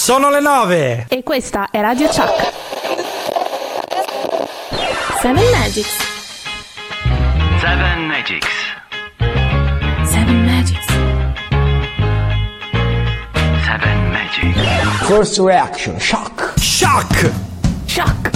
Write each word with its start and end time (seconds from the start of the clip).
Sono 0.00 0.30
le 0.30 0.40
nove. 0.40 1.04
E 1.10 1.22
questa 1.22 1.68
è 1.70 1.78
Radio 1.82 2.06
Chuck. 2.06 2.52
Seven 5.20 5.44
Magics. 5.50 5.94
Seven 7.60 8.06
Magics. 8.06 8.48
Seven 10.04 10.44
Magics. 10.46 10.86
Seven 13.62 14.10
Magics. 14.10 15.06
First 15.06 15.38
reaction, 15.38 16.00
shock. 16.00 16.54
Shock. 16.58 17.30
Shock. 17.84 18.29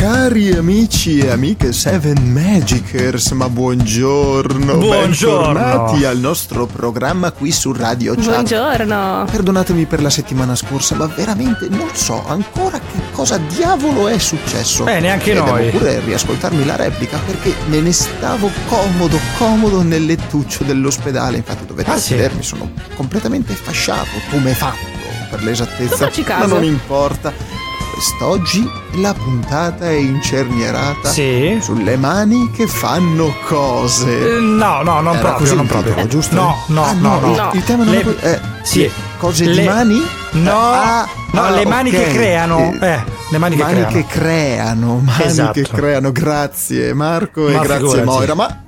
Cari 0.00 0.50
amici 0.54 1.18
e 1.18 1.28
amiche 1.30 1.74
Seven 1.74 2.32
Magicers, 2.32 3.32
ma 3.32 3.50
buongiorno. 3.50 4.78
Buongiorno. 4.78 5.52
Bentornati 5.52 6.04
al 6.06 6.16
nostro 6.16 6.64
programma 6.64 7.32
qui 7.32 7.52
su 7.52 7.70
Radio 7.74 8.14
Chat. 8.14 8.24
Buongiorno. 8.24 9.26
Perdonatemi 9.30 9.84
per 9.84 10.00
la 10.00 10.08
settimana 10.08 10.56
scorsa, 10.56 10.94
ma 10.94 11.04
veramente 11.04 11.68
non 11.68 11.90
so 11.92 12.26
ancora 12.26 12.78
che 12.78 12.98
cosa 13.12 13.36
diavolo 13.36 14.08
è 14.08 14.16
successo. 14.18 14.86
Eh, 14.86 15.00
neanche 15.00 15.32
e 15.32 15.34
noi. 15.34 15.64
Devo 15.66 15.76
pure 15.78 16.00
riascoltarmi 16.00 16.64
la 16.64 16.76
replica 16.76 17.18
perché 17.18 17.52
me 17.68 17.80
ne 17.80 17.92
stavo 17.92 18.50
comodo, 18.68 19.18
comodo 19.36 19.82
nel 19.82 20.06
lettuccio 20.06 20.64
dell'ospedale. 20.64 21.36
Infatti 21.36 21.66
dovete 21.66 21.90
Ah, 21.90 21.98
sì? 21.98 22.14
vedermi, 22.14 22.42
sono 22.42 22.70
completamente 22.94 23.52
fasciato, 23.52 24.08
tumefatto 24.30 24.88
per 25.28 25.42
l'esattezza. 25.42 26.08
Caso. 26.08 26.46
Ma 26.48 26.54
non 26.54 26.64
importa. 26.64 27.58
Quest'oggi 28.04 28.66
la 28.92 29.12
puntata 29.12 29.84
è 29.84 29.92
incernierata 29.92 31.10
Sì. 31.10 31.58
sulle 31.60 31.98
mani 31.98 32.50
che 32.50 32.66
fanno 32.66 33.30
cose. 33.46 34.36
Eh, 34.36 34.40
No, 34.40 34.80
no, 34.82 35.02
non 35.02 35.16
Era 35.16 35.28
proprio, 35.34 35.54
non 35.54 35.66
proprio. 35.66 35.90
titolo, 35.92 36.08
giusto? 36.08 36.34
No, 36.34 36.56
no, 36.68 36.82
Ah, 36.82 36.92
no, 36.94 37.20
no. 37.20 37.26
Il, 37.30 37.36
No. 37.36 37.50
il 37.52 37.62
tema 37.64 37.84
non 37.84 37.92
Le- 37.92 38.00
è 38.00 38.02
que- 38.02 38.16
eh, 38.20 38.40
Sì. 38.62 38.90
Cose 39.18 39.44
Le- 39.44 39.60
di 39.60 39.68
mani? 39.68 40.02
No, 40.30 40.50
Ah, 40.72 41.06
no, 41.32 41.42
ah, 41.42 41.50
le 41.50 41.66
mani 41.66 41.90
ok. 41.90 41.94
che 41.96 42.12
creano. 42.14 42.74
Eh, 42.80 43.04
le 43.32 43.38
mani 43.38 43.56
che 43.56 43.64
creano. 43.64 43.86
che 43.92 44.06
creano, 44.06 44.98
mani 45.04 45.22
Esatto. 45.24 45.52
che 45.52 45.68
creano. 45.70 46.10
Grazie 46.10 46.94
Marco 46.94 47.48
e 47.48 47.52
Ma 47.52 47.58
grazie 47.62 47.84
figurati. 47.84 48.06
Moira. 48.06 48.34
Ma 48.34 48.62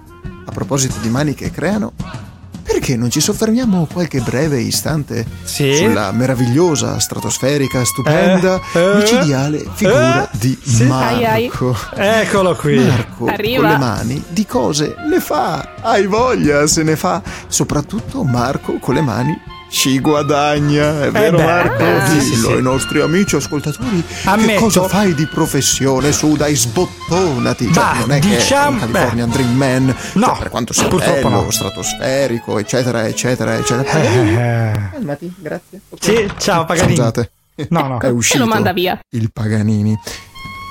a 0.45 0.51
proposito 0.53 0.97
di 1.01 1.09
mani 1.09 1.33
che 1.33 1.51
creano, 1.51 1.93
perché 2.63 2.97
non 2.97 3.11
ci 3.11 3.21
soffermiamo 3.21 3.87
qualche 3.93 4.21
breve 4.21 4.61
istante 4.61 5.27
Sì. 5.45 5.75
sulla 5.77 6.13
meravigliosa, 6.13 6.99
stratosferica, 6.99 7.85
stupenda, 7.85 8.61
Eh, 8.73 8.81
eh, 8.81 8.95
micidiale 8.97 9.65
figura 9.75 10.31
eh, 10.31 10.37
di 10.39 10.59
sì. 10.63 10.83
Ai, 10.85 11.25
ai. 11.25 11.47
Marco? 11.49 11.77
Eccolo 11.95 12.55
qui. 12.57 12.79
Marco 12.79 13.27
Arriva. 13.27 13.61
con 13.63 13.71
le 13.71 13.77
mani 13.79 14.25
di 14.29 14.47
cose 14.47 14.95
ne 15.09 15.21
fa, 15.21 15.75
hai 15.81 16.07
voglia 16.07 16.67
se 16.67 16.83
ne 16.83 16.97
fa. 16.97 17.21
Soprattutto 17.49 18.23
Marco 18.25 18.79
con 18.79 18.95
le 18.95 19.01
mani 19.03 19.41
ci 19.73 19.99
guadagna, 20.01 21.03
è 21.05 21.11
vero 21.11 21.39
beh, 21.39 21.45
Marco? 21.45 21.83
eh, 21.83 22.01
sì, 22.07 22.19
Dillo 22.19 22.35
sì, 22.35 22.41
sì. 22.43 22.53
ai 22.53 22.63
nostri 22.63 23.01
amici 23.01 23.37
ascoltatori 23.37 24.05
Ammetto. 24.25 24.47
che 24.53 24.55
cosa 24.59 24.87
fai 24.89 25.15
di 25.15 25.27
professione, 25.27 26.13
su 26.13 26.37
dai 26.37 26.55
sbottonati, 26.55 27.65
cioè 27.65 27.73
Bah, 27.75 27.95
non 28.01 28.13
è 28.13 28.19
diciamo- 28.19 28.79
che 28.79 28.83
è 28.85 28.87
un 28.87 28.93
Californian 28.93 29.31
Dream 29.31 29.57
Man, 29.57 29.97
No, 30.15 30.27
cioè, 30.27 30.39
per 30.39 30.49
quanto 30.51 30.73
sia 30.75 30.89
purtroppo 30.89 31.29
bello, 31.29 31.43
no. 31.45 31.51
stratosferico, 31.51 32.59
eccetera, 32.59 33.07
eccetera, 33.07 33.57
eccetera. 33.57 34.03
Eh, 34.03 34.91
Calmati, 34.93 35.35
grazie. 35.39 35.81
Ok. 35.89 36.03
Sì, 36.05 36.31
ciao 36.39 36.65
Paganini. 36.67 36.97
Scusate. 36.97 37.31
No, 37.71 37.87
no. 37.87 37.99
È 37.99 38.09
uscito 38.09 38.45
lo 38.45 38.47
manda 38.51 38.73
via. 38.73 38.99
il 39.11 39.31
Paganini. 39.33 39.99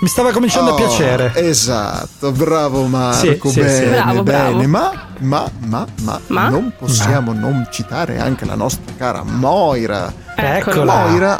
Mi 0.01 0.07
stava 0.07 0.31
cominciando 0.31 0.71
Oh, 0.71 0.73
a 0.73 0.77
piacere. 0.77 1.31
Esatto, 1.35 2.31
bravo 2.31 2.85
Marco, 2.87 3.49
Sì, 3.49 3.51
sì, 3.51 3.59
bene, 3.61 3.83
sì. 3.85 3.89
Bravo, 4.01 4.23
bravo. 4.23 4.51
bene, 4.55 4.67
ma, 4.67 4.91
ma, 5.19 5.51
ma, 5.67 5.85
ma, 6.01 6.19
Ma? 6.27 6.49
non 6.49 6.73
possiamo 6.77 7.33
non 7.33 7.67
citare 7.69 8.19
anche 8.19 8.45
la 8.45 8.55
nostra 8.55 8.93
cara 8.97 9.21
Moira. 9.23 10.11
Eccola. 10.35 11.05
Moira, 11.07 11.39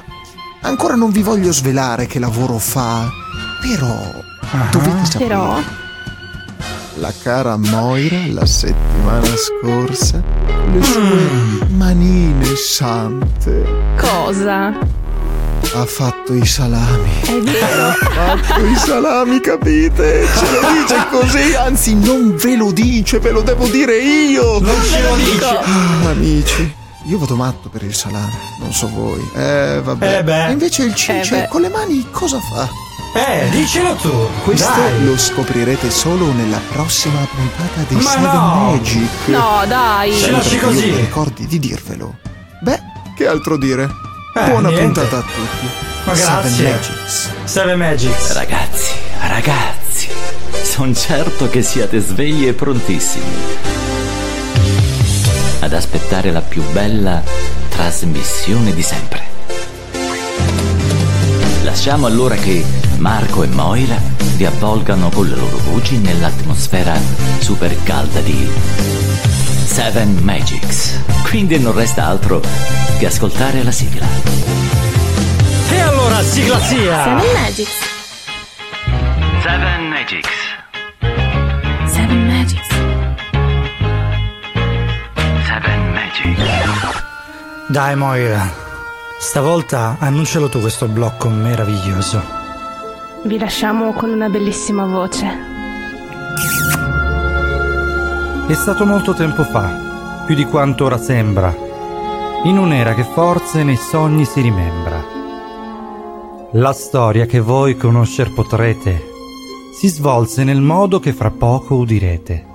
ancora 0.62 0.94
non 0.94 1.09
vi 1.09 1.23
voglio 1.23 1.52
svelare 1.52 2.06
che 2.06 2.20
lavoro 2.20 2.59
fa, 2.59 3.09
però 3.62 3.98
Ah. 4.52 4.67
dovete 4.70 5.06
sapere, 5.06 5.28
Però. 5.30 5.58
la 6.98 7.14
cara 7.23 7.58
Moira 7.58 8.20
la 8.32 8.45
settimana 8.45 9.26
scorsa, 9.36 10.21
le 10.71 10.83
sue 10.83 11.00
Mm. 11.02 11.77
manine 11.77 12.55
sante, 12.55 13.66
Cosa? 13.98 14.77
Ha 15.73 15.86
fatto 15.86 16.33
i 16.33 16.45
salami. 16.45 17.09
È 17.21 17.39
vero. 17.39 17.89
Ha 18.21 18.37
fatto 18.37 18.65
i 18.65 18.76
salami, 18.76 19.39
capite? 19.39 20.27
Ce 20.27 20.52
lo 20.52 20.59
dice 20.71 21.08
così, 21.09 21.55
anzi 21.55 21.95
non 21.95 22.36
ve 22.36 22.55
lo 22.55 22.71
dice, 22.71 23.20
ve 23.20 23.32
lo 23.32 23.42
devo 23.42 23.67
dire 23.67 23.98
io. 23.98 24.59
Non 24.59 24.76
ce 24.83 25.02
lo 25.02 25.15
dici. 25.15 25.43
Ah, 25.43 26.09
amici, 26.09 26.76
io 27.05 27.17
vado 27.17 27.36
matto 27.36 27.70
per 27.70 27.83
il 27.83 27.93
salame, 27.95 28.32
non 28.59 28.71
so 28.73 28.89
voi. 28.89 29.20
Eh, 29.36 29.82
vabbè. 29.83 30.17
Eh 30.20 30.23
beh. 30.23 30.48
E 30.48 30.52
invece 30.52 30.83
il 30.83 30.93
cince 30.93 31.43
Eh 31.43 31.48
con 31.48 31.61
le 31.61 31.70
mani 31.70 32.05
cosa 32.11 32.39
fa? 32.39 32.67
Eh, 33.14 33.49
dicelo 33.49 33.95
tu. 33.95 34.11
Questo 34.43 34.70
Dai. 34.70 35.03
lo 35.05 35.17
scoprirete 35.17 35.89
solo 35.89 36.32
nella 36.32 36.59
prossima 36.71 37.20
puntata 37.33 37.82
dei 37.88 37.98
Ma 38.02 38.09
Seven 38.09 38.32
no. 38.32 38.71
Magic. 38.71 39.09
No, 39.27 39.64
dai. 39.67 40.14
Ce 40.15 40.32
lasci 40.32 40.55
Io 40.55 40.61
così. 40.61 40.92
mi 40.92 40.95
ricordi 40.98 41.45
di 41.48 41.59
dirvelo. 41.59 42.15
Beh, 42.61 42.80
che 43.15 43.27
altro 43.27 43.58
dire? 43.58 43.89
Eh, 44.33 44.49
Buona 44.49 44.69
niente. 44.69 45.02
puntata 45.02 45.17
a 45.17 45.21
tutti. 45.21 45.67
Ma 46.05 46.15
Seven 46.15 46.42
grazie. 46.42 46.69
Magics. 46.71 47.30
Seven 47.43 47.77
Magics. 47.77 48.33
Ragazzi, 48.33 48.92
ragazzi, 49.27 50.08
sono 50.64 50.93
certo 50.93 51.49
che 51.49 51.61
siate 51.61 51.99
svegli 51.99 52.47
e 52.47 52.53
prontissimi 52.53 53.59
ad 55.59 55.73
aspettare 55.73 56.31
la 56.31 56.41
più 56.41 56.64
bella 56.71 57.21
trasmissione 57.70 58.73
di 58.73 58.81
sempre. 58.81 59.20
Lasciamo 61.64 62.08
allora 62.08 62.36
che 62.36 62.64
Marco 62.97 63.43
e 63.43 63.47
Moira 63.47 63.95
vi 64.36 64.45
avvolgano 64.45 65.09
con 65.09 65.27
le 65.27 65.36
loro 65.36 65.58
voci 65.70 65.97
nell'atmosfera 65.97 66.97
super 67.39 67.75
calda 67.83 68.20
di 68.21 68.49
Seven 69.71 70.20
Magics. 70.23 71.02
Quindi 71.23 71.58
non 71.58 71.73
resta 71.73 72.05
altro 72.05 72.42
che 72.99 73.05
ascoltare 73.05 73.64
la 73.64 73.71
sigla. 73.71 74.05
E 75.71 75.80
allora, 75.80 76.21
sigla 76.21 76.59
sia. 76.59 77.04
Seven 77.04 77.32
Magics. 77.33 77.71
Seven 79.42 79.87
Magics. 79.87 80.30
Seven 81.86 82.27
Magics. 82.27 82.67
Seven 85.45 85.93
Magics. 85.93 87.70
Dai 87.70 87.95
Moira, 87.95 88.53
stavolta 89.20 89.95
annuncialo 89.99 90.49
tu 90.49 90.59
questo 90.59 90.88
blocco 90.88 91.30
meraviglioso. 91.30 92.21
Vi 93.23 93.39
lasciamo 93.39 93.93
con 93.93 94.09
una 94.09 94.27
bellissima 94.27 94.86
voce. 94.86 95.51
È 98.52 98.56
stato 98.56 98.86
molto 98.86 99.14
tempo 99.14 99.45
fa, 99.45 100.26
più 100.26 100.36
di 100.36 100.44
quanto 100.44 100.84
ora 100.84 100.98
sembra, 100.98 101.56
in 102.44 102.58
un'era 102.58 102.94
che 102.94 103.06
forse 103.06 103.64
nei 103.64 103.78
sogni 103.78 104.26
si 104.26 104.42
rimembra. 104.42 105.02
La 106.52 106.73
storia 106.73 107.26
che 107.26 107.39
voi 107.39 107.78
conoscer 107.78 108.34
potrete 108.34 109.10
si 109.73 109.88
svolse 109.88 110.44
nel 110.44 110.60
modo 110.60 111.00
che 111.00 111.14
fra 111.14 111.32
poco 111.32 111.76
udirete. 111.76 112.45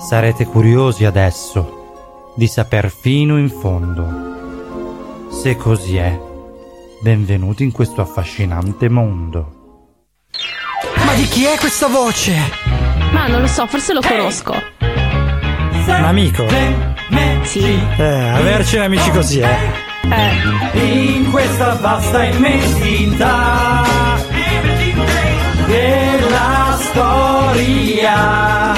Sarete 0.00 0.46
curiosi 0.46 1.04
adesso 1.04 2.32
di 2.34 2.48
saper 2.48 2.90
fino 2.90 3.38
in 3.38 3.50
fondo. 3.50 5.30
Se 5.30 5.56
così 5.56 5.96
è, 5.96 6.20
benvenuti 7.00 7.62
in 7.62 7.70
questo 7.70 8.00
affascinante 8.00 8.88
mondo. 8.88 9.60
Ma 11.06 11.14
di 11.14 11.26
chi 11.26 11.44
è 11.44 11.56
questa 11.56 11.86
voce? 11.86 12.91
Ma 13.12 13.26
non 13.28 13.40
lo 13.40 13.46
so, 13.46 13.66
forse 13.66 13.92
lo 13.92 14.00
conosco. 14.00 14.54
Un 15.86 16.04
amico? 16.04 16.46
Sì. 17.42 17.80
Eh, 17.96 18.02
avercene 18.02 18.84
amici 18.86 19.10
così, 19.10 19.40
eh. 19.40 19.90
Eh. 20.10 21.14
In 21.14 21.30
questa 21.30 21.74
vasta 21.74 22.24
immensità 22.24 23.82
della 25.66 26.78
storia. 26.80 28.74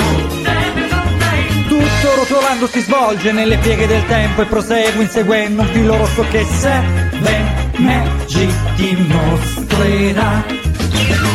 Tutto 1.69 2.15
rotolando 2.17 2.67
si 2.67 2.81
svolge 2.81 3.33
nelle 3.33 3.57
pieghe 3.59 3.87
del 3.87 4.05
tempo 4.07 4.43
e 4.43 4.47
prosegue 4.47 5.03
inseguendo 5.03 5.63
un 5.63 5.69
filo 5.69 5.97
rosso 5.97 6.25
che 6.31 6.45
Seven 6.45 7.73
Magic 7.77 8.75
ti 8.77 8.97
mostrerà. 9.09 10.45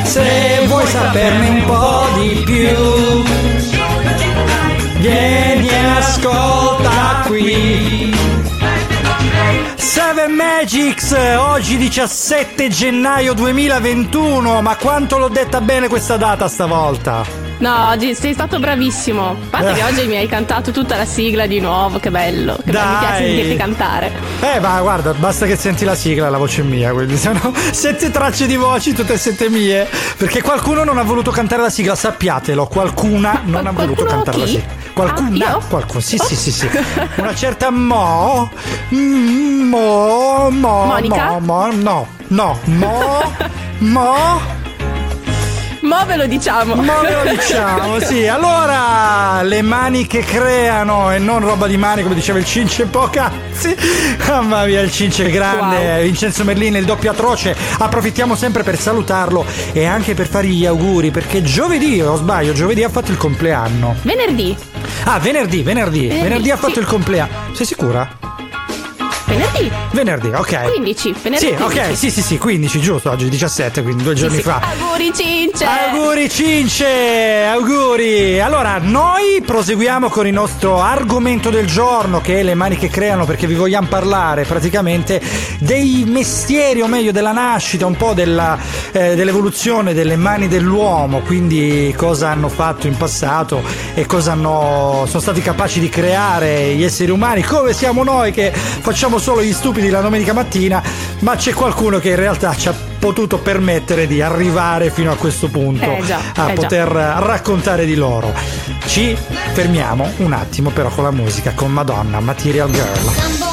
Se 0.09 0.65
vuoi 0.65 0.88
saperne 0.88 1.50
un 1.50 1.65
po' 1.65 2.07
di 2.19 2.41
più, 2.44 3.23
vieni 4.97 5.67
e 5.67 5.85
ascolta 5.97 7.21
qui. 7.27 8.17
Seven 9.75 10.31
Magic 10.31 10.59
Magics, 10.69 11.11
oggi 11.38 11.77
17 11.77 12.69
gennaio 12.69 13.33
2021, 13.33 14.63
ma 14.63 14.75
quanto 14.77 15.19
l'ho 15.19 15.29
detta 15.29 15.61
bene 15.61 15.88
questa 15.88 16.17
data 16.17 16.47
stavolta? 16.47 17.49
No, 17.59 17.89
oggi 17.89 18.15
sei 18.15 18.33
stato 18.33 18.57
bravissimo. 18.57 19.29
A 19.31 19.35
parte 19.50 19.73
che 19.73 19.83
oggi 19.83 20.07
mi 20.07 20.15
hai 20.15 20.27
cantato 20.27 20.71
tutta 20.71 20.95
la 20.95 21.03
sigla 21.06 21.45
di 21.45 21.59
nuovo, 21.59 22.00
che 22.00 22.09
bello. 22.09 22.56
Che 22.56 22.71
bello, 22.71 22.89
mi 22.91 22.97
piace 23.00 23.25
sentirti 23.25 23.56
cantare. 23.57 24.11
Eh, 24.39 24.59
ma 24.61 24.79
guarda, 24.79 25.13
basta 25.13 25.45
che 25.45 25.57
senti 25.57 25.83
la 25.83 25.94
sigla, 25.95 26.29
la 26.29 26.38
voce 26.38 26.61
è 26.61 26.63
mia, 26.63 26.91
quindi 26.94 27.17
sono 27.17 27.53
sette 27.71 28.11
tracce 28.11 28.47
di 28.47 28.56
voci, 28.56 28.94
tutte 28.94 29.13
e 29.13 29.17
sette 29.17 29.50
mie, 29.50 29.85
perché 30.15 30.41
qualcuno 30.41 30.85
non 30.85 30.97
ha 30.97 31.03
voluto 31.03 31.31
cantare 31.31 31.61
la 31.61 31.69
sigla, 31.69 31.95
sappiatelo, 31.95 32.65
qualcuna 32.67 33.41
non 33.45 33.67
ha 33.67 33.71
voluto 33.71 34.05
cantare 34.05 34.38
la 34.38 34.45
chi? 34.45 34.51
sigla. 34.51 34.88
Qualcuna, 34.94 35.45
Ah, 35.55 35.59
qualcuno, 35.67 36.00
sì, 36.00 36.17
sì, 36.17 36.35
sì, 36.35 36.51
sì. 36.51 36.69
Una 37.17 37.35
certa 37.35 37.69
Mo, 37.71 38.50
mm, 38.94 39.62
Mo, 39.69 40.50
Mo, 40.50 40.85
Monica? 40.85 41.38
Mo, 41.39 41.39
Mo, 41.39 41.71
no, 41.73 42.07
no, 42.27 42.57
Mo, 42.65 43.33
Mo. 43.79 44.57
Mo 45.89 46.06
ve 46.06 46.18
lo 46.18 46.27
diciamo. 46.27 46.75
Ma 46.75 47.00
ve 47.00 47.15
lo 47.15 47.24
diciamo, 47.33 48.00
sì. 48.00 48.27
Allora, 48.27 49.41
le 49.41 49.63
mani 49.63 50.06
che 50.06 50.19
creano 50.19 51.12
e 51.12 51.18
non 51.18 51.39
roba 51.39 51.65
di 51.65 51.77
mani, 51.77 52.03
come 52.03 52.13
diceva 52.13 52.38
il 52.38 52.45
Cince 52.45 52.86
poc'anzi. 52.86 53.75
Mamma 54.30 54.65
mia, 54.65 54.81
il 54.81 54.91
Cince 54.91 55.25
è 55.25 55.31
grande. 55.31 55.77
Wow. 55.77 56.03
Vincenzo 56.03 56.44
Merlini, 56.44 56.77
il 56.77 56.86
doppio 56.86 57.09
atroce. 57.09 57.57
Approfittiamo 57.80 58.36
sempre 58.36 58.62
per 58.62 58.77
salutarlo 58.77 59.44
e 59.71 59.88
anche 59.88 60.13
per 60.13 60.27
fargli 60.27 60.59
gli 60.59 60.65
auguri, 60.68 61.09
perché 61.09 61.41
giovedì, 61.41 62.00
o 62.01 62.15
sbaglio, 62.18 62.53
giovedì 62.53 62.83
ha 62.83 62.89
fatto 62.89 63.09
il 63.09 63.18
compleanno. 63.18 63.95
Venerdì. 64.03 64.56
Ah, 65.06 65.18
venerdì, 65.18 65.63
venerdì. 65.63 66.01
Venerdì, 66.01 66.21
Venerdì, 66.21 66.51
ha 66.51 66.57
fatto 66.57 66.74
sì. 66.74 66.80
il 66.81 66.86
compleanno. 66.86 67.31
Sei 67.53 67.65
sicura? 67.65 68.28
Venerdì. 69.29 69.71
Venerdì, 69.91 70.27
ok. 70.29 70.61
15. 70.71 71.15
Venerdì. 71.21 71.45
Sì, 71.45 71.51
ok, 71.53 71.71
15. 71.71 71.95
sì, 71.95 72.09
sì, 72.09 72.21
sì, 72.21 72.37
15, 72.39 72.81
giusto, 72.81 73.11
oggi 73.11 73.25
è 73.27 73.29
17, 73.29 73.83
quindi 73.83 74.01
due 74.03 74.15
giorni 74.15 74.37
Sì, 74.37 74.41
fa. 74.41 74.59
Auguri 74.79 75.11
Cince. 75.13 75.65
Auguri 75.65 76.29
Cince, 76.29 77.45
auguri. 77.45 78.39
Allora, 78.41 78.79
noi 78.81 79.41
proseguiamo 79.45 80.09
con 80.09 80.25
il 80.25 80.33
nostro 80.33 80.81
argomento 80.81 81.51
del 81.51 81.67
giorno 81.67 82.21
che 82.21 82.39
è 82.39 82.43
le 82.43 82.55
mani 82.55 82.75
che 82.75 82.89
creano 82.89 83.25
perché 83.25 83.45
vi 83.45 83.53
vogliamo 83.53 83.87
parlare 83.87 84.45
praticamente 84.45 85.21
dei 85.59 86.05
mestieri 86.07 86.81
o 86.81 86.87
meglio 86.87 87.11
della 87.11 87.31
nascita, 87.31 87.85
un 87.85 87.95
po' 87.95 88.13
della, 88.13 88.57
eh, 88.91 89.13
dell'evoluzione 89.15 89.93
delle 89.93 90.15
mani 90.15 90.47
dell'uomo, 90.47 91.19
quindi 91.19 91.93
cosa 91.95 92.29
hanno 92.29 92.49
fatto 92.49 92.87
in 92.87 92.97
passato 92.97 93.61
e 93.93 94.05
cosa 94.07 94.31
hanno, 94.31 95.05
sono 95.07 95.21
stati 95.21 95.41
capaci 95.41 95.79
di 95.79 95.89
creare 95.89 96.73
gli 96.73 96.83
esseri 96.83 97.11
umani, 97.11 97.43
come 97.43 97.73
siamo 97.73 98.03
noi 98.03 98.31
che 98.31 98.51
facciamo 98.51 99.17
solo 99.19 99.44
gli 99.44 99.54
stupidi 99.54 99.89
la 99.89 100.01
domenica 100.01 100.33
mattina, 100.33 100.81
ma 101.19 101.36
c'è 101.36 101.54
qualcuno 101.54 102.00
che 102.00 102.10
in 102.10 102.16
realtà 102.16 102.56
ci 102.56 102.68
ha 102.68 102.74
potuto 103.00 103.38
permettere 103.39 104.07
di 104.07 104.21
arrivare 104.21 104.89
fino 104.92 105.12
a 105.12 105.16
questo 105.16 105.48
punto 105.48 105.83
Eh 105.83 106.01
già, 106.06 106.19
a 106.36 106.50
eh 106.50 106.54
già. 106.54 106.54
poter 106.54 106.88
raccontare 106.88 107.86
di 107.86 107.95
loro. 107.95 108.33
Ci 108.86 109.16
fermiamo 109.54 110.12
un 110.18 110.33
attimo 110.33 110.69
però 110.71 110.89
con 110.89 111.04
la 111.04 111.12
musica 111.12 111.54
con 111.54 111.71
Madonna, 111.71 112.19
Material 112.19 112.69
Girl. 112.71 113.49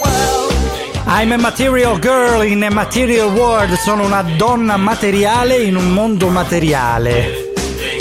World. 0.00 0.52
I'm 1.06 1.32
a 1.32 1.36
material 1.36 1.98
girl 1.98 2.42
in 2.42 2.64
a 2.64 2.70
material 2.70 3.28
world. 3.34 3.74
Sono 3.74 4.04
una 4.04 4.22
donna 4.22 4.76
materiale 4.78 5.56
in 5.56 5.76
un 5.76 5.92
mondo 5.92 6.28
materiale. 6.28 7.52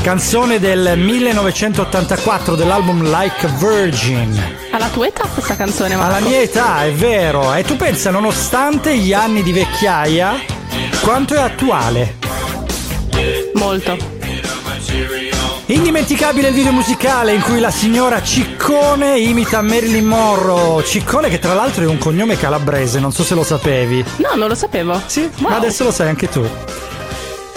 canzone 0.02 0.60
del 0.60 0.98
1984 0.98 2.56
dell'album 2.56 3.04
Like 3.04 3.46
a 3.46 3.50
Virgin. 3.50 4.42
Alla 4.72 4.88
tua 4.88 5.08
età 5.08 5.28
questa 5.28 5.56
canzone, 5.56 5.96
Marco? 5.96 6.16
Alla 6.16 6.26
mia 6.26 6.42
età, 6.42 6.86
è 6.86 6.92
vero. 6.94 7.54
E 7.54 7.64
tu 7.64 7.76
pensa, 7.76 8.12
nonostante 8.12 8.96
gli 8.96 9.12
anni 9.14 9.44
di 9.44 9.52
vecchiaia, 9.52 10.40
quanto 11.02 11.36
è 11.36 11.40
attuale? 11.40 12.23
Molto. 13.64 13.98
Indimenticabile 15.68 16.50
il 16.50 16.54
video 16.54 16.74
musicale 16.74 17.34
in 17.34 17.42
cui 17.42 17.62
la 17.62 17.72
signora 17.72 18.22
Ciccone 18.22 19.18
imita 19.18 19.62
Marilyn 19.62 20.06
Monroe. 20.06 20.84
Ciccone 20.84 21.30
che 21.30 21.40
tra 21.40 21.54
l'altro 21.54 21.86
è 21.86 21.88
un 21.88 21.98
cognome 21.98 22.38
calabrese, 22.38 23.00
non 23.00 23.14
so 23.14 23.24
se 23.24 23.34
lo 23.36 23.44
sapevi. 23.44 24.04
No, 24.18 24.36
non 24.36 24.50
lo 24.50 24.56
sapevo. 24.56 25.02
Sì, 25.06 25.30
ma 25.38 25.48
Wow. 25.50 25.58
adesso 25.58 25.86
lo 25.86 25.92
sai 25.92 26.10
anche 26.10 26.28
tu. 26.28 26.46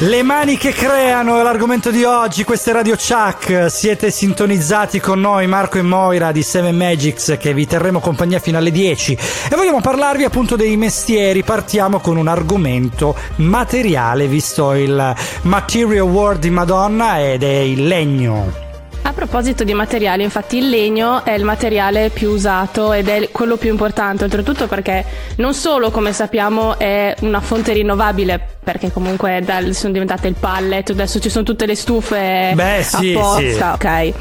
Le 0.00 0.22
mani 0.22 0.58
che 0.58 0.72
creano 0.72 1.40
è 1.40 1.42
l'argomento 1.42 1.90
di 1.90 2.04
oggi, 2.04 2.44
questo 2.44 2.68
è 2.68 2.74
Radio 2.74 2.96
Chuck, 2.96 3.70
siete 3.70 4.10
sintonizzati 4.10 5.00
con 5.00 5.18
noi 5.20 5.46
Marco 5.46 5.78
e 5.78 5.82
Moira 5.82 6.32
di 6.32 6.42
Seven 6.42 6.76
Magics 6.76 7.38
che 7.40 7.54
vi 7.54 7.66
terremo 7.66 7.98
compagnia 7.98 8.38
fino 8.38 8.58
alle 8.58 8.70
10 8.70 9.18
e 9.50 9.56
vogliamo 9.56 9.80
parlarvi 9.80 10.24
appunto 10.24 10.54
dei 10.54 10.76
mestieri, 10.76 11.42
partiamo 11.42 12.00
con 12.00 12.18
un 12.18 12.28
argomento 12.28 13.16
materiale 13.36 14.28
visto 14.28 14.74
il 14.74 15.14
Material 15.42 16.00
World 16.02 16.40
di 16.40 16.50
Madonna 16.50 17.18
ed 17.18 17.42
è 17.42 17.56
il 17.60 17.86
legno. 17.86 18.65
A 19.08 19.12
proposito 19.12 19.62
di 19.62 19.72
materiali, 19.72 20.24
infatti 20.24 20.56
il 20.56 20.68
legno 20.68 21.24
è 21.24 21.30
il 21.30 21.44
materiale 21.44 22.10
più 22.10 22.30
usato 22.30 22.92
ed 22.92 23.06
è 23.08 23.28
quello 23.30 23.56
più 23.56 23.70
importante, 23.70 24.24
oltretutto 24.24 24.66
perché 24.66 25.04
non 25.36 25.54
solo, 25.54 25.92
come 25.92 26.12
sappiamo, 26.12 26.76
è 26.76 27.14
una 27.20 27.40
fonte 27.40 27.72
rinnovabile, 27.72 28.54
perché 28.64 28.90
comunque 28.90 29.42
dal- 29.44 29.74
sono 29.74 29.92
diventate 29.92 30.26
il 30.26 30.34
pallet, 30.34 30.90
adesso 30.90 31.20
ci 31.20 31.30
sono 31.30 31.44
tutte 31.44 31.66
le 31.66 31.76
stufe 31.76 32.50
Beh, 32.54 32.82
sì, 32.82 33.14
apposta, 33.14 33.74
ok. 33.74 34.12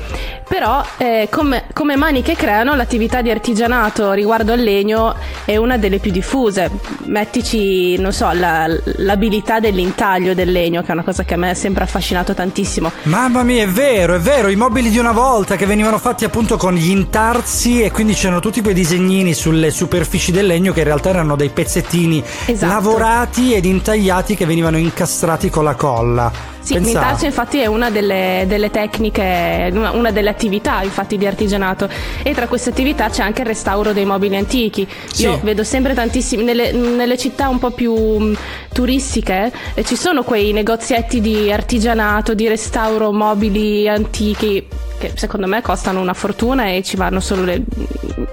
Però 0.47 0.85
eh, 0.97 1.27
come, 1.31 1.63
come 1.73 1.95
mani 1.95 2.21
che 2.21 2.35
creano, 2.35 2.75
l'attività 2.75 3.23
di 3.23 3.31
artigianato 3.31 4.11
riguardo 4.11 4.53
al 4.53 4.59
legno 4.59 5.15
è 5.43 5.55
una 5.57 5.77
delle 5.77 5.97
più 5.97 6.11
diffuse. 6.11 6.69
Mettici, 7.05 7.97
non 7.97 8.13
so, 8.13 8.29
la- 8.33 8.67
l'abilità 8.97 9.59
dell'intaglio 9.59 10.35
del 10.35 10.51
legno, 10.51 10.81
che 10.83 10.89
è 10.89 10.91
una 10.91 11.03
cosa 11.03 11.23
che 11.23 11.33
a 11.33 11.37
me 11.37 11.49
ha 11.49 11.55
sempre 11.55 11.83
affascinato 11.83 12.35
tantissimo. 12.35 12.91
Mamma 13.03 13.41
mia, 13.41 13.63
è 13.63 13.67
vero, 13.67 14.13
è 14.13 14.19
vero, 14.19 14.49
i 14.49 14.55
mobili 14.55 14.73
di 14.75 14.97
una 14.99 15.13
volta 15.13 15.55
che 15.55 15.65
venivano 15.65 15.97
fatti 15.97 16.25
appunto 16.25 16.57
con 16.57 16.73
gli 16.73 16.89
intarsi 16.89 17.81
e 17.81 17.91
quindi 17.91 18.13
c'erano 18.13 18.41
tutti 18.41 18.61
quei 18.61 18.73
disegnini 18.73 19.33
sulle 19.33 19.71
superfici 19.71 20.33
del 20.33 20.45
legno 20.45 20.73
che 20.73 20.79
in 20.79 20.85
realtà 20.85 21.09
erano 21.09 21.37
dei 21.37 21.49
pezzettini 21.49 22.21
Esatto. 22.45 22.73
lavorati 22.73 23.53
ed 23.53 23.63
intagliati 23.63 24.35
che 24.35 24.45
venivano 24.45 24.77
incastrati 24.77 25.49
con 25.49 25.63
la 25.63 25.75
colla. 25.75 26.53
Sì, 26.59 26.73
Pensa- 26.73 26.89
l'intarsi 26.89 27.25
infatti 27.25 27.59
è 27.59 27.67
una 27.67 27.91
delle, 27.91 28.43
delle 28.47 28.71
tecniche, 28.71 29.69
una, 29.71 29.91
una 29.91 30.11
delle 30.11 30.29
attività 30.29 30.81
infatti 30.81 31.15
di 31.15 31.27
artigianato 31.27 31.87
e 32.23 32.33
tra 32.33 32.47
queste 32.47 32.71
attività 32.71 33.07
c'è 33.09 33.21
anche 33.21 33.41
il 33.41 33.47
restauro 33.47 33.93
dei 33.93 34.05
mobili 34.05 34.35
antichi. 34.35 34.87
Sì. 35.11 35.23
Io 35.23 35.39
vedo 35.43 35.63
sempre 35.63 35.93
tantissimi, 35.93 36.43
nelle, 36.43 36.71
nelle 36.71 37.17
città 37.17 37.49
un 37.49 37.59
po' 37.59 37.69
più 37.69 38.35
turistiche 38.75 39.53
eh, 39.73 39.85
ci 39.85 39.95
sono 39.95 40.23
quei 40.23 40.51
negozietti 40.51 41.21
di 41.21 41.49
artigianato, 41.49 42.33
di 42.33 42.45
restauro 42.49 43.13
mobili 43.13 43.87
antichi 43.87 44.67
che 44.97 45.13
secondo 45.15 45.47
me 45.47 45.61
costano 45.61 46.01
una 46.01 46.13
fortuna 46.13 46.67
e 46.67 46.83
ci 46.83 46.97
vanno 46.97 47.21
solo 47.21 47.43
le- 47.43 47.63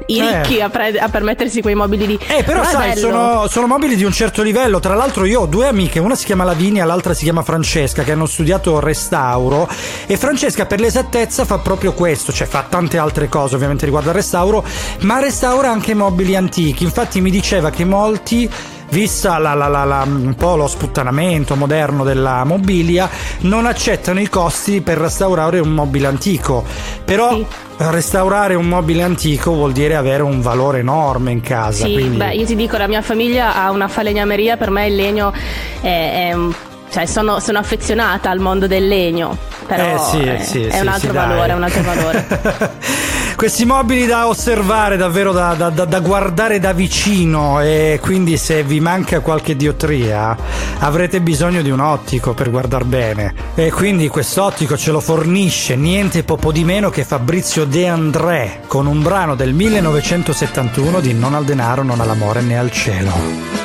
i 0.07 0.19
Eh. 0.19 0.43
ricchi 0.43 0.61
a, 0.61 0.69
pre- 0.69 0.99
a 0.99 1.09
permettersi 1.09 1.61
quei 1.63 1.75
mobili 1.77 2.07
lì. 2.07 2.19
Eh, 2.27 2.43
però 2.43 2.63
è 2.63 2.65
sai, 2.67 2.97
sono, 2.97 3.47
sono 3.49 3.67
mobili 3.69 3.95
di 3.95 4.03
un 4.05 4.13
certo 4.13 4.43
livello. 4.43 4.81
Tra 4.81 4.95
l'altro, 4.95 5.25
io 5.25 5.43
ho 5.43 5.47
due 5.47 5.67
amiche, 5.69 6.01
una 6.01 6.15
si 6.17 6.25
chiama 6.25 6.43
Lavinia, 6.45 6.85
l'altra 6.85 7.15
si 7.15 7.23
chiama 7.25 7.43
Francesca, 7.43 8.03
che 8.03 8.13
hanno 8.13 8.27
studiato 8.27 8.79
restauro. 8.81 9.69
E 10.07 10.17
Francesca, 10.17 10.67
per 10.67 10.81
l'esattezza, 10.81 11.45
fa 11.45 11.59
proprio 11.59 11.93
questo, 11.93 12.33
cioè 12.33 12.47
fa 12.49 12.65
tante 12.69 12.99
altre 12.99 13.29
cose, 13.29 13.55
ovviamente 13.55 13.85
riguardo 13.85 14.11
al 14.11 14.17
restauro, 14.17 14.65
ma 15.01 15.19
restaura 15.21 15.71
anche 15.71 15.95
mobili 15.95 16.35
antichi. 16.37 16.83
Infatti, 16.85 17.21
mi 17.21 17.31
diceva 17.31 17.71
che 17.71 17.85
molti. 17.85 18.51
Vista 18.93 19.39
la- 19.39 19.55
la- 19.55 19.69
la- 19.69 20.03
un 20.07 20.35
po' 20.37 20.55
lo 20.55 20.67
sputtanamento 20.69 21.57
moderno 21.57 22.05
della 22.05 22.45
mobilia, 22.45 23.09
non 23.41 23.65
accettano 23.65 24.21
i 24.21 24.29
costi 24.29 24.83
per 24.83 24.99
restaurare 24.99 25.61
un 25.61 25.71
mobile 25.71 26.09
antico. 26.09 26.63
Però 27.03 27.35
Sì. 27.35 27.47
restaurare 27.79 28.55
un 28.55 28.67
mobile 28.67 29.03
antico 29.03 29.53
vuol 29.55 29.73
dire 29.73 29.97
avere 29.97 30.23
un 30.23 30.43
valore 30.43 30.81
enorme 30.81 31.31
in 31.31 31.41
casa. 31.41 31.87
Sì, 31.87 31.93
quindi... 31.95 32.19
beh, 32.19 32.35
io 32.35 32.45
ti 32.45 32.55
dico, 32.55 32.77
la 32.77 32.87
mia 32.87 33.01
famiglia 33.01 33.55
ha 33.55 33.71
una 33.71 33.89
falegnameria, 33.89 34.59
per 34.59 34.69
me 34.69 34.87
il 34.87 34.95
legno 34.95 35.33
è, 35.81 36.29
è 36.29 36.33
un- 36.35 36.53
cioè 36.93 37.07
sono, 37.07 37.41
sono 37.41 37.59
affezionata 37.59 38.29
al 38.31 38.39
mondo 38.39 38.67
del 38.67 38.87
legno, 38.87 39.37
però 39.67 39.95
Eh, 39.95 39.99
sì, 39.99 40.21
è, 40.21 40.43
sì, 40.43 40.63
è 40.65 40.75
sì, 40.75 40.81
un 40.81 40.89
altro 40.89 41.13
valore, 41.13 41.53
è 41.53 41.55
un 41.55 41.63
altro 41.63 41.83
valore. 41.83 42.71
Questi 43.35 43.65
mobili 43.65 44.07
da 44.07 44.29
osservare, 44.29 44.97
davvero 44.97 45.33
da, 45.33 45.55
da- 45.55 45.71
da- 45.71 45.87
da 45.87 45.99
guardare 46.01 46.61
da 46.61 46.73
vicino 46.73 47.61
e 47.61 47.99
quindi 48.01 48.37
se 48.37 48.63
vi 48.63 48.79
manca 48.79 49.19
qualche 49.21 49.57
diotria 49.57 50.37
avrete 50.79 51.21
bisogno 51.21 51.63
di 51.63 51.71
un 51.71 51.81
ottico 51.81 52.35
per 52.35 52.51
guardare 52.51 52.85
bene. 52.85 53.35
E 53.57 53.73
quindi 53.73 54.07
quest'ottico 54.09 54.77
ce 54.77 54.93
lo 54.93 55.01
fornisce 55.01 55.75
niente 55.77 56.23
poco 56.23 56.53
di 56.53 56.63
meno 56.63 56.91
che 56.91 57.05
Fabrizio 57.05 57.65
De 57.65 57.89
André 57.89 58.61
con 58.69 58.87
un 58.87 59.03
brano 59.03 59.35
del 59.35 59.55
1971 59.55 61.01
di 61.01 61.15
Non 61.15 61.35
al 61.35 61.45
denaro, 61.45 61.83
non 61.83 62.01
all'amore 62.01 62.43
né 62.43 62.57
al 62.59 62.71
cielo. 62.71 63.11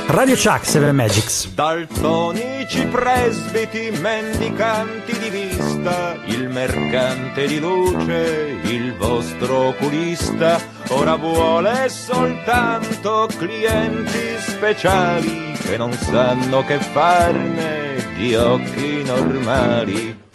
Radio 0.08 0.36
Chuck, 0.36 0.66
Seven 0.66 0.96
Magics. 0.96 1.50
Daltonici 1.54 2.86
presbiti, 3.18 3.90
mendicanti 4.00 5.18
di 5.18 5.30
vista, 5.30 6.18
il 6.26 6.50
mercante 6.50 7.48
di 7.48 7.60
luce, 7.60 8.60
il 8.64 8.96
vostro 8.96 9.70
oculista, 9.70 10.62
ora 10.90 11.16
vuole 11.16 11.90
soltanto 11.90 13.28
clienti 13.36 14.38
speciali 14.38 15.54
che 15.54 15.78
non 15.78 15.92
sanno 15.94 16.64
che 16.64 16.78
farne 16.78 18.14
di 18.16 18.36
occhi 18.36 19.04
normali. 19.04 20.26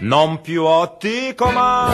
Non 0.00 0.40
più 0.40 0.62
ottico 0.62 1.50
ma 1.50 1.92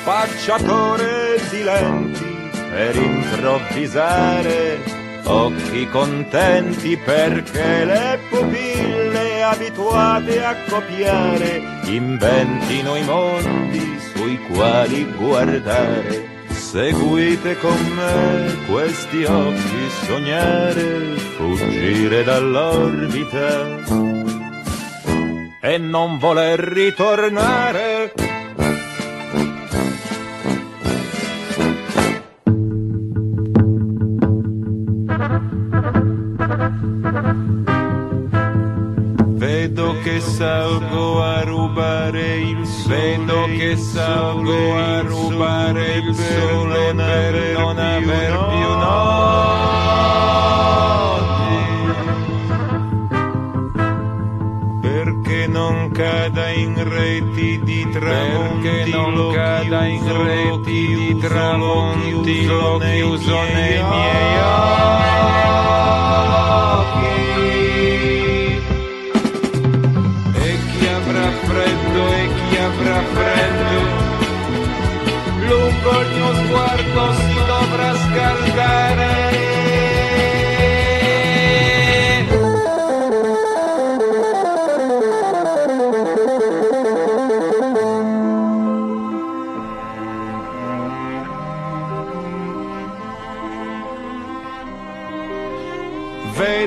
spacciatore 0.00 1.40
di 1.50 1.62
lenti 1.62 2.29
per 2.70 2.94
improvvisare 2.94 4.78
occhi 5.24 5.88
contenti 5.88 6.96
perché 6.96 7.84
le 7.84 8.18
pupille 8.28 9.42
abituate 9.42 10.44
a 10.44 10.56
copiare 10.68 11.62
inventino 11.86 12.96
i 12.96 13.04
mondi 13.04 13.98
sui 14.14 14.38
quali 14.52 15.04
guardare. 15.16 16.38
Seguite 16.48 17.58
con 17.58 17.76
me 17.94 18.56
questi 18.70 19.24
occhi 19.24 19.90
sognare, 20.06 21.16
fuggire 21.36 22.22
dall'orbita 22.22 23.78
e 25.60 25.78
non 25.78 26.18
voler 26.18 26.60
ritornare. 26.60 28.29
Che 40.10 40.20
salgo 40.20 41.22
a 41.22 41.42
rubare 41.42 42.38
il 42.38 42.66
sole, 42.66 42.96
vedo 42.96 43.44
che 43.44 43.76
salgo 43.76 44.76
a 44.76 45.00
rubare 45.02 45.98
il 45.98 46.14
sole 46.14 46.94
per 46.94 47.52
non 47.56 47.78
aver 47.78 48.38
più 48.48 48.68
noti. 48.84 49.68
Perché 54.80 55.46
non 55.46 55.90
cada 55.92 56.50
in 56.50 56.88
reti 56.88 57.60
di 57.62 57.88
tramonti, 57.88 58.68
perché 58.68 58.90
non 58.90 59.32
cada 59.32 59.86
in 59.86 60.24
reti 60.24 60.86
di 60.86 61.18
tramonti, 61.18 62.46
lo 62.46 62.78
chiuso 62.78 63.42
nei 63.42 63.82
miei 63.82 64.38
occhi. 64.42 64.99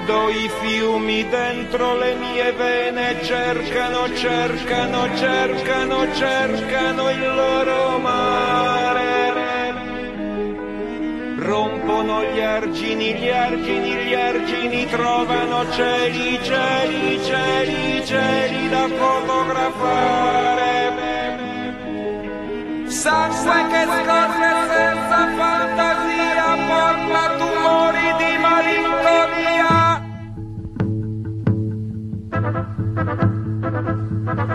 Vedo 0.05 0.27
i 0.27 0.49
fiumi 0.59 1.25
dentro 1.29 1.95
le 1.95 2.15
mie 2.15 2.51
vene, 2.51 3.23
cercano, 3.23 4.13
cercano, 4.13 5.07
cercano, 5.15 6.13
cercano 6.13 7.09
il 7.09 7.33
loro 7.33 7.99
mare. 7.99 9.31
Rompono 11.37 12.21
gli 12.21 12.41
argini, 12.41 13.13
gli 13.13 13.29
argini, 13.29 13.95
gli 14.03 14.13
argini 14.13 14.85
trovano 14.87 15.71
cieli, 15.71 16.37
cieli, 16.43 17.23
cieli, 17.23 18.05
cieli 18.05 18.69
da 18.69 18.85
fotografare. 18.89 20.51
Sangue 22.87 23.67
che 23.69 23.83
scorre 23.85 24.67
senza 24.67 25.12
Vedo 34.23 34.47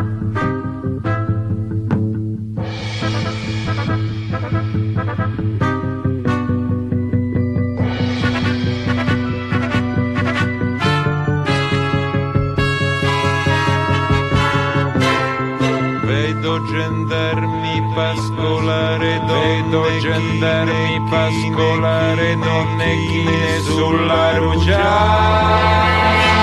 gendarmi 16.64 17.76
pascolare, 17.94 19.20
vedo 19.26 19.84
gendarmi 20.00 21.02
pascolare, 21.10 22.38
donne 22.38 22.96
chine 23.06 23.60
sulla 23.60 24.38
Rosse 24.38 26.37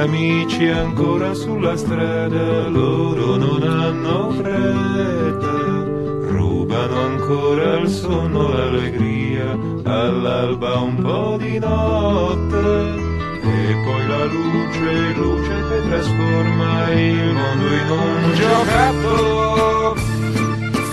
amici 0.00 0.66
ancora 0.68 1.34
sulla 1.34 1.76
strada, 1.76 2.68
loro 2.68 3.36
non 3.36 3.62
hanno 3.62 4.30
fretta, 4.30 5.84
rubano 6.30 7.00
ancora 7.00 7.78
il 7.78 7.88
sonno, 7.88 8.48
l'allegria, 8.48 9.58
all'alba 9.84 10.78
un 10.78 10.96
po' 11.02 11.36
di 11.38 11.58
notte, 11.58 12.98
e 13.42 13.74
poi 13.84 14.06
la 14.06 14.24
luce, 14.24 15.12
luce 15.16 15.54
che 15.68 15.88
trasforma 15.88 16.90
il 16.92 17.34
mondo 17.34 17.66
in 17.66 17.90
un 17.90 18.32
giocattolo. 18.34 19.94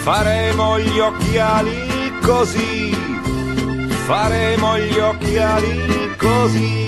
Faremo 0.01 0.79
gli 0.79 0.99
occhiali 0.99 2.11
così, 2.21 2.91
faremo 4.05 4.77
gli 4.77 4.97
occhiali 4.97 6.15
così. 6.17 6.86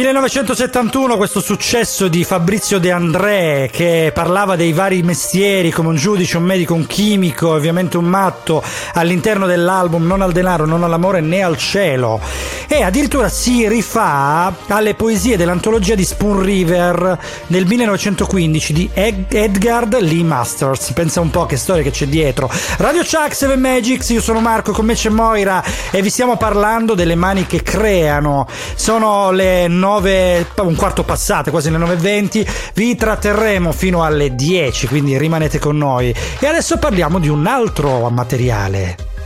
1971 0.00 1.18
questo 1.18 1.40
successo 1.40 2.08
di 2.08 2.24
Fabrizio 2.24 2.78
De 2.78 2.90
André 2.90 3.68
che 3.70 4.12
parlava 4.14 4.56
dei 4.56 4.72
vari 4.72 5.02
mestieri 5.02 5.70
come 5.70 5.88
un 5.88 5.96
giudice, 5.96 6.38
un 6.38 6.44
medico, 6.44 6.72
un 6.72 6.86
chimico, 6.86 7.50
ovviamente 7.50 7.98
un 7.98 8.06
matto 8.06 8.62
all'interno 8.94 9.44
dell'album 9.44 10.06
Non 10.06 10.22
al 10.22 10.32
denaro, 10.32 10.64
non 10.64 10.84
all'amore 10.84 11.20
né 11.20 11.42
al 11.42 11.58
cielo 11.58 12.18
e 12.66 12.82
addirittura 12.82 13.28
si 13.28 13.68
rifà 13.68 14.54
alle 14.68 14.94
poesie 14.94 15.36
dell'antologia 15.36 15.96
di 15.96 16.04
Spoon 16.04 16.40
River 16.40 17.18
del 17.48 17.66
1915 17.66 18.72
di 18.72 18.88
Ed- 18.94 19.26
Edgard 19.28 19.98
Lee 20.00 20.22
Masters. 20.22 20.92
Pensa 20.92 21.20
un 21.20 21.30
po' 21.30 21.46
che 21.46 21.56
storia 21.56 21.82
che 21.82 21.90
c'è 21.90 22.06
dietro. 22.06 22.48
Radio 22.78 23.02
Chuck 23.02 23.34
7 23.34 23.56
Magics, 23.56 24.10
io 24.10 24.20
sono 24.20 24.40
Marco, 24.40 24.70
con 24.70 24.86
me 24.86 24.94
c'è 24.94 25.08
Moira 25.08 25.64
e 25.90 26.00
vi 26.00 26.10
stiamo 26.10 26.36
parlando 26.36 26.94
delle 26.94 27.16
mani 27.16 27.44
che 27.46 27.60
creano. 27.62 28.46
Sono 28.76 29.32
le 29.32 29.66
9, 29.66 29.89
un 29.98 30.76
quarto 30.76 31.02
passate, 31.02 31.50
quasi 31.50 31.70
le 31.70 31.78
9.20. 31.78 32.46
Vi 32.74 32.94
tratterremo 32.94 33.72
fino 33.72 34.04
alle 34.04 34.34
10, 34.34 34.86
quindi 34.86 35.18
rimanete 35.18 35.58
con 35.58 35.76
noi. 35.76 36.14
E 36.38 36.46
adesso 36.46 36.78
parliamo 36.78 37.18
di 37.18 37.28
un 37.28 37.46
altro 37.46 38.08
materiale. 38.10 39.19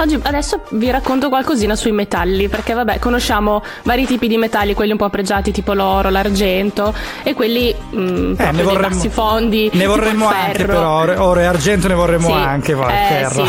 Oggi 0.00 0.16
adesso 0.22 0.60
vi 0.70 0.90
racconto 0.92 1.28
qualcosina 1.28 1.74
sui 1.74 1.90
metalli, 1.90 2.48
perché 2.48 2.72
vabbè, 2.72 3.00
conosciamo 3.00 3.64
vari 3.82 4.06
tipi 4.06 4.28
di 4.28 4.36
metalli, 4.36 4.72
quelli 4.74 4.92
un 4.92 4.96
po' 4.96 5.08
pregiati 5.10 5.50
tipo 5.50 5.72
l'oro, 5.72 6.08
l'argento 6.08 6.94
e 7.24 7.34
quelli 7.34 7.74
mh, 7.74 8.34
proprio 8.34 8.64
dei 8.66 8.76
bassi 8.76 9.08
fondi. 9.08 9.66
Eh, 9.66 9.76
Ne 9.76 9.86
vorremmo 9.86 10.28
anche 10.28 10.64
però, 10.64 11.00
oro- 11.00 11.40
e 11.40 11.44
argento 11.44 11.88
ne 11.88 11.94
vorremmo 11.94 12.28
Sì, 12.28 12.32
anche, 12.32 12.74
va, 12.74 12.88
eh, 13.20 13.26
sì. 13.28 13.42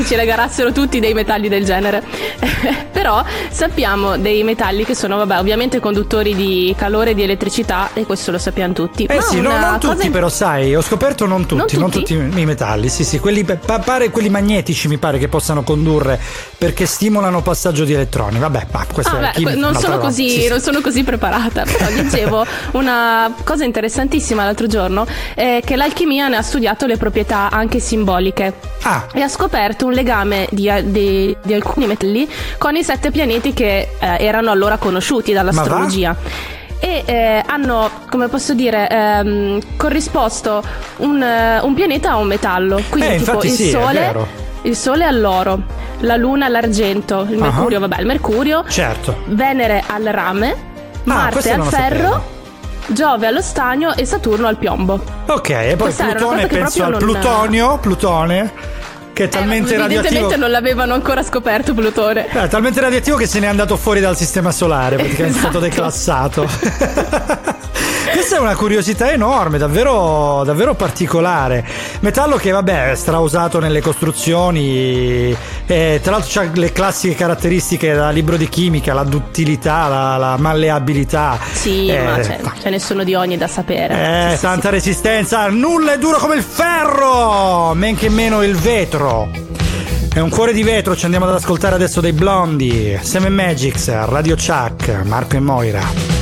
Ci 0.06 0.14
regalassero 0.16 0.72
tutti 0.72 0.98
dei 0.98 1.12
metalli 1.12 1.48
del 1.48 1.64
genere. 1.66 2.02
Però 2.96 3.22
sappiamo 3.50 4.16
dei 4.16 4.42
metalli 4.42 4.84
che 4.84 4.94
sono, 4.94 5.18
vabbè, 5.18 5.38
ovviamente 5.38 5.78
conduttori 5.78 6.34
di 6.34 6.74
calore 6.76 7.10
e 7.10 7.14
di 7.14 7.22
elettricità, 7.22 7.90
e 7.92 8.04
questo 8.06 8.30
lo 8.32 8.38
sappiamo 8.38 8.72
tutti. 8.72 9.04
Eh 9.04 9.16
Ma 9.16 9.20
sì, 9.20 9.40
no, 9.42 9.50
non 9.58 9.78
tutti 9.78 10.06
in- 10.06 10.12
però 10.12 10.28
sai, 10.30 10.74
ho 10.74 10.80
scoperto 10.80 11.26
non 11.26 11.44
tutti, 11.46 11.74
non 11.76 11.82
Non 11.82 11.90
tutti, 11.90 12.16
tutti? 12.16 12.40
i 12.40 12.44
metalli, 12.46 12.88
sì 12.88 13.04
sì, 13.04 13.18
quelli, 13.18 13.44
pa- 13.44 13.78
pare 13.78 14.10
quelli 14.10 14.30
magnetici 14.30 14.88
mi 14.88 14.96
pare 14.96 15.18
che 15.18 15.28
possano 15.28 15.62
condurre 15.66 16.18
perché 16.56 16.86
stimolano 16.86 17.42
passaggio 17.42 17.84
di 17.84 17.92
elettroni, 17.92 18.38
vabbè, 18.38 18.66
ma 18.70 18.86
questo 18.90 19.16
Ah, 19.16 19.32
è 19.32 19.40
beh, 19.40 19.54
non, 19.56 19.74
sono 19.74 19.98
così, 19.98 20.30
Sì, 20.30 20.40
sì. 20.42 20.48
non 20.48 20.60
sono 20.60 20.80
così 20.80 21.02
preparata, 21.02 21.64
però 21.64 21.88
leggevo 21.90 22.46
una 22.72 23.34
cosa 23.44 23.64
interessantissima 23.64 24.44
l'altro 24.44 24.66
giorno, 24.68 25.04
eh, 25.34 25.60
che 25.64 25.76
l'alchimia 25.76 26.28
ne 26.28 26.36
ha 26.36 26.42
studiato 26.42 26.86
le 26.86 26.96
proprietà 26.96 27.50
anche 27.50 27.80
simboliche 27.80 28.54
Ah, 28.82 29.06
e 29.12 29.20
ha 29.20 29.28
scoperto 29.28 29.84
un 29.86 29.92
legame 29.92 30.46
di, 30.50 30.70
di- 30.84 31.36
di 31.42 31.52
alcuni 31.54 31.86
metalli 31.86 32.28
con 32.58 32.76
i 32.76 32.84
sette 32.84 33.10
pianeti 33.10 33.52
che 33.52 33.88
eh, 33.98 34.16
erano 34.24 34.50
allora 34.52 34.76
conosciuti 34.78 35.32
dall'astrologia. 35.32 36.14
E 36.78 37.02
eh, 37.06 37.42
hanno, 37.46 37.90
come 38.10 38.28
posso 38.28 38.52
dire, 38.52 38.86
ehm, 38.88 39.76
corrisposto 39.76 40.62
un, 40.98 41.20
eh, 41.22 41.58
un 41.60 41.72
pianeta 41.74 42.10
a 42.12 42.16
un 42.18 42.26
metallo. 42.26 42.80
Quindi, 42.90 43.14
Eh, 43.14 43.16
tipo 43.18 43.42
il 43.42 43.50
sì, 43.50 43.70
Sole. 43.70 44.45
Il 44.62 44.76
Sole 44.76 45.04
all'oro, 45.04 45.60
la 46.00 46.16
Luna 46.16 46.46
all'argento, 46.46 47.26
il 47.28 47.38
Ah. 47.40 47.44
Mercurio, 47.44 47.80
vabbè, 47.80 48.00
il 48.00 48.06
Mercurio, 48.06 48.64
certo. 48.68 49.22
Venere 49.26 49.82
al 49.86 50.02
rame, 50.04 50.56
Marte 51.04 51.32
questo 51.40 51.52
al 51.52 51.62
ferro. 51.66 52.34
Giove 52.88 53.26
allo 53.26 53.40
stagno 53.42 53.94
e 53.94 54.04
Saturno 54.06 54.46
al 54.46 54.56
piombo. 54.58 55.00
Ok, 55.26 55.48
e 55.50 55.74
poi 55.76 55.86
Questa 55.86 56.04
Plutone 56.06 56.46
penso 56.46 56.84
al 56.84 56.90
non- 56.90 56.98
plutonio, 57.00 57.78
Plutone 57.78 58.52
che 59.12 59.24
è 59.24 59.28
talmente 59.28 59.74
Eh, 59.74 59.78
radioattivo 59.78 59.98
evidentemente 60.08 60.36
non 60.36 60.50
l'avevano 60.50 60.92
ancora 60.94 61.22
scoperto 61.22 61.72
Plutone. 61.74 62.26
Eh, 62.28 62.42
è 62.44 62.48
talmente 62.48 62.80
radioattivo 62.80 63.16
che 63.16 63.26
se 63.26 63.40
n'è 63.40 63.46
andato 63.46 63.76
fuori 63.76 63.98
dal 64.00 64.16
sistema 64.16 64.50
solare, 64.52 64.96
praticamente 64.96 65.36
è 65.36 65.40
stato 65.40 65.58
Esatto. 65.58 66.44
declassato. 66.44 66.46
Questa 68.12 68.36
è 68.36 68.38
una 68.38 68.56
curiosità 68.56 69.10
enorme, 69.12 69.58
davvero, 69.58 70.42
davvero 70.44 70.74
particolare. 70.74 71.64
Metallo 72.00 72.36
che, 72.36 72.50
vabbè, 72.50 72.90
è 72.90 72.94
strausato 72.94 73.58
nelle 73.60 73.80
costruzioni, 73.80 75.36
e 75.66 76.00
tra 76.02 76.12
l'altro 76.12 76.40
ha 76.40 76.48
le 76.54 76.72
classiche 76.72 77.14
caratteristiche 77.14 77.92
da 77.94 78.10
libro 78.10 78.36
di 78.36 78.48
chimica, 78.48 78.94
la 78.94 79.04
duttilità, 79.04 79.88
la, 79.88 80.16
la 80.16 80.36
malleabilità. 80.38 81.38
Sì, 81.52 81.88
Eh, 81.88 82.02
ma 82.02 82.18
c'è, 82.18 82.40
ce 82.62 82.70
ne 82.70 82.78
sono 82.78 83.04
di 83.04 83.14
ogni 83.14 83.36
da 83.36 83.48
sapere. 83.48 83.94
eh, 83.94 84.30
Sì, 84.30 84.36
sì, 84.36 84.42
tanta 84.42 84.70
resistenza, 84.70 85.48
nulla 85.48 85.92
è 85.94 85.98
duro 85.98 86.18
come 86.18 86.36
il 86.36 86.42
ferro, 86.42 87.74
men 87.74 87.96
che 87.96 88.08
meno 88.08 88.42
il 88.42 88.54
vetro. 88.56 89.28
È 90.12 90.20
un 90.20 90.30
cuore 90.30 90.54
di 90.54 90.62
vetro, 90.62 90.96
ci 90.96 91.04
andiamo 91.04 91.26
ad 91.28 91.34
ascoltare 91.34 91.74
adesso 91.74 92.00
dei 92.00 92.12
blondi. 92.12 92.98
Seven 93.02 93.34
Magics, 93.34 93.88
Radio 94.06 94.34
Chuck, 94.34 95.02
Marco 95.04 95.36
e 95.36 95.40
Moira. 95.40 96.15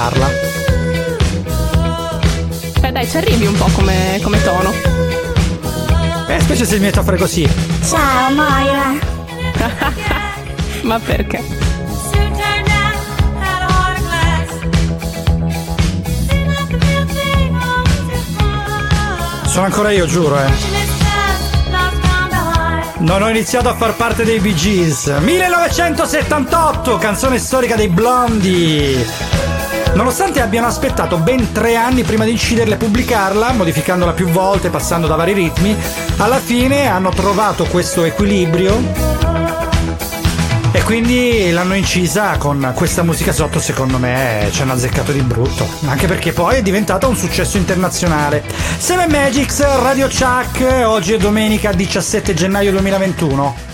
Ascoltarla. 0.00 0.30
Beh 2.80 2.92
dai, 2.92 3.08
ci 3.08 3.16
arrivi 3.18 3.46
un 3.46 3.54
po' 3.54 3.68
come, 3.72 4.18
come 4.22 4.42
tono. 4.42 4.72
Eh, 6.28 6.40
specie 6.40 6.64
se 6.64 6.76
mi 6.76 6.86
metto 6.86 7.00
a 7.00 7.02
fare 7.02 7.18
così. 7.18 7.48
Ciao 7.86 8.30
Moira. 8.32 8.94
Ma 10.82 10.98
perché? 10.98 11.58
Sono 19.46 19.64
ancora 19.64 19.90
io, 19.90 20.06
giuro, 20.06 20.38
eh. 20.38 20.78
Non 22.98 23.22
ho 23.22 23.28
iniziato 23.28 23.68
a 23.68 23.74
far 23.74 23.94
parte 23.94 24.24
dei 24.24 24.38
Bee 24.38 24.54
Gees. 24.54 25.06
1978, 25.06 26.98
canzone 26.98 27.38
storica 27.38 27.74
dei 27.74 27.88
Blondi. 27.88 29.29
Nonostante 30.00 30.40
abbiano 30.40 30.66
aspettato 30.66 31.18
ben 31.18 31.52
tre 31.52 31.76
anni 31.76 32.04
prima 32.04 32.24
di 32.24 32.30
inciderla 32.30 32.76
e 32.76 32.78
pubblicarla, 32.78 33.52
modificandola 33.52 34.12
più 34.12 34.28
volte, 34.28 34.70
passando 34.70 35.06
da 35.06 35.14
vari 35.14 35.34
ritmi, 35.34 35.76
alla 36.16 36.38
fine 36.38 36.86
hanno 36.86 37.10
trovato 37.10 37.66
questo 37.66 38.04
equilibrio 38.04 38.80
e 40.72 40.82
quindi 40.84 41.50
l'hanno 41.50 41.74
incisa 41.74 42.38
con 42.38 42.72
questa 42.74 43.02
musica 43.02 43.30
sotto, 43.30 43.60
secondo 43.60 43.98
me 43.98 44.48
ci 44.52 44.62
hanno 44.62 44.72
azzeccato 44.72 45.12
di 45.12 45.20
brutto. 45.20 45.68
Anche 45.84 46.06
perché 46.06 46.32
poi 46.32 46.56
è 46.56 46.62
diventata 46.62 47.06
un 47.06 47.14
successo 47.14 47.58
internazionale. 47.58 48.42
Seven 48.78 49.10
Magics, 49.10 49.60
Radio 49.82 50.08
Chuck, 50.08 50.64
oggi 50.86 51.12
è 51.12 51.18
domenica 51.18 51.72
17 51.72 52.32
gennaio 52.32 52.70
2021. 52.70 53.69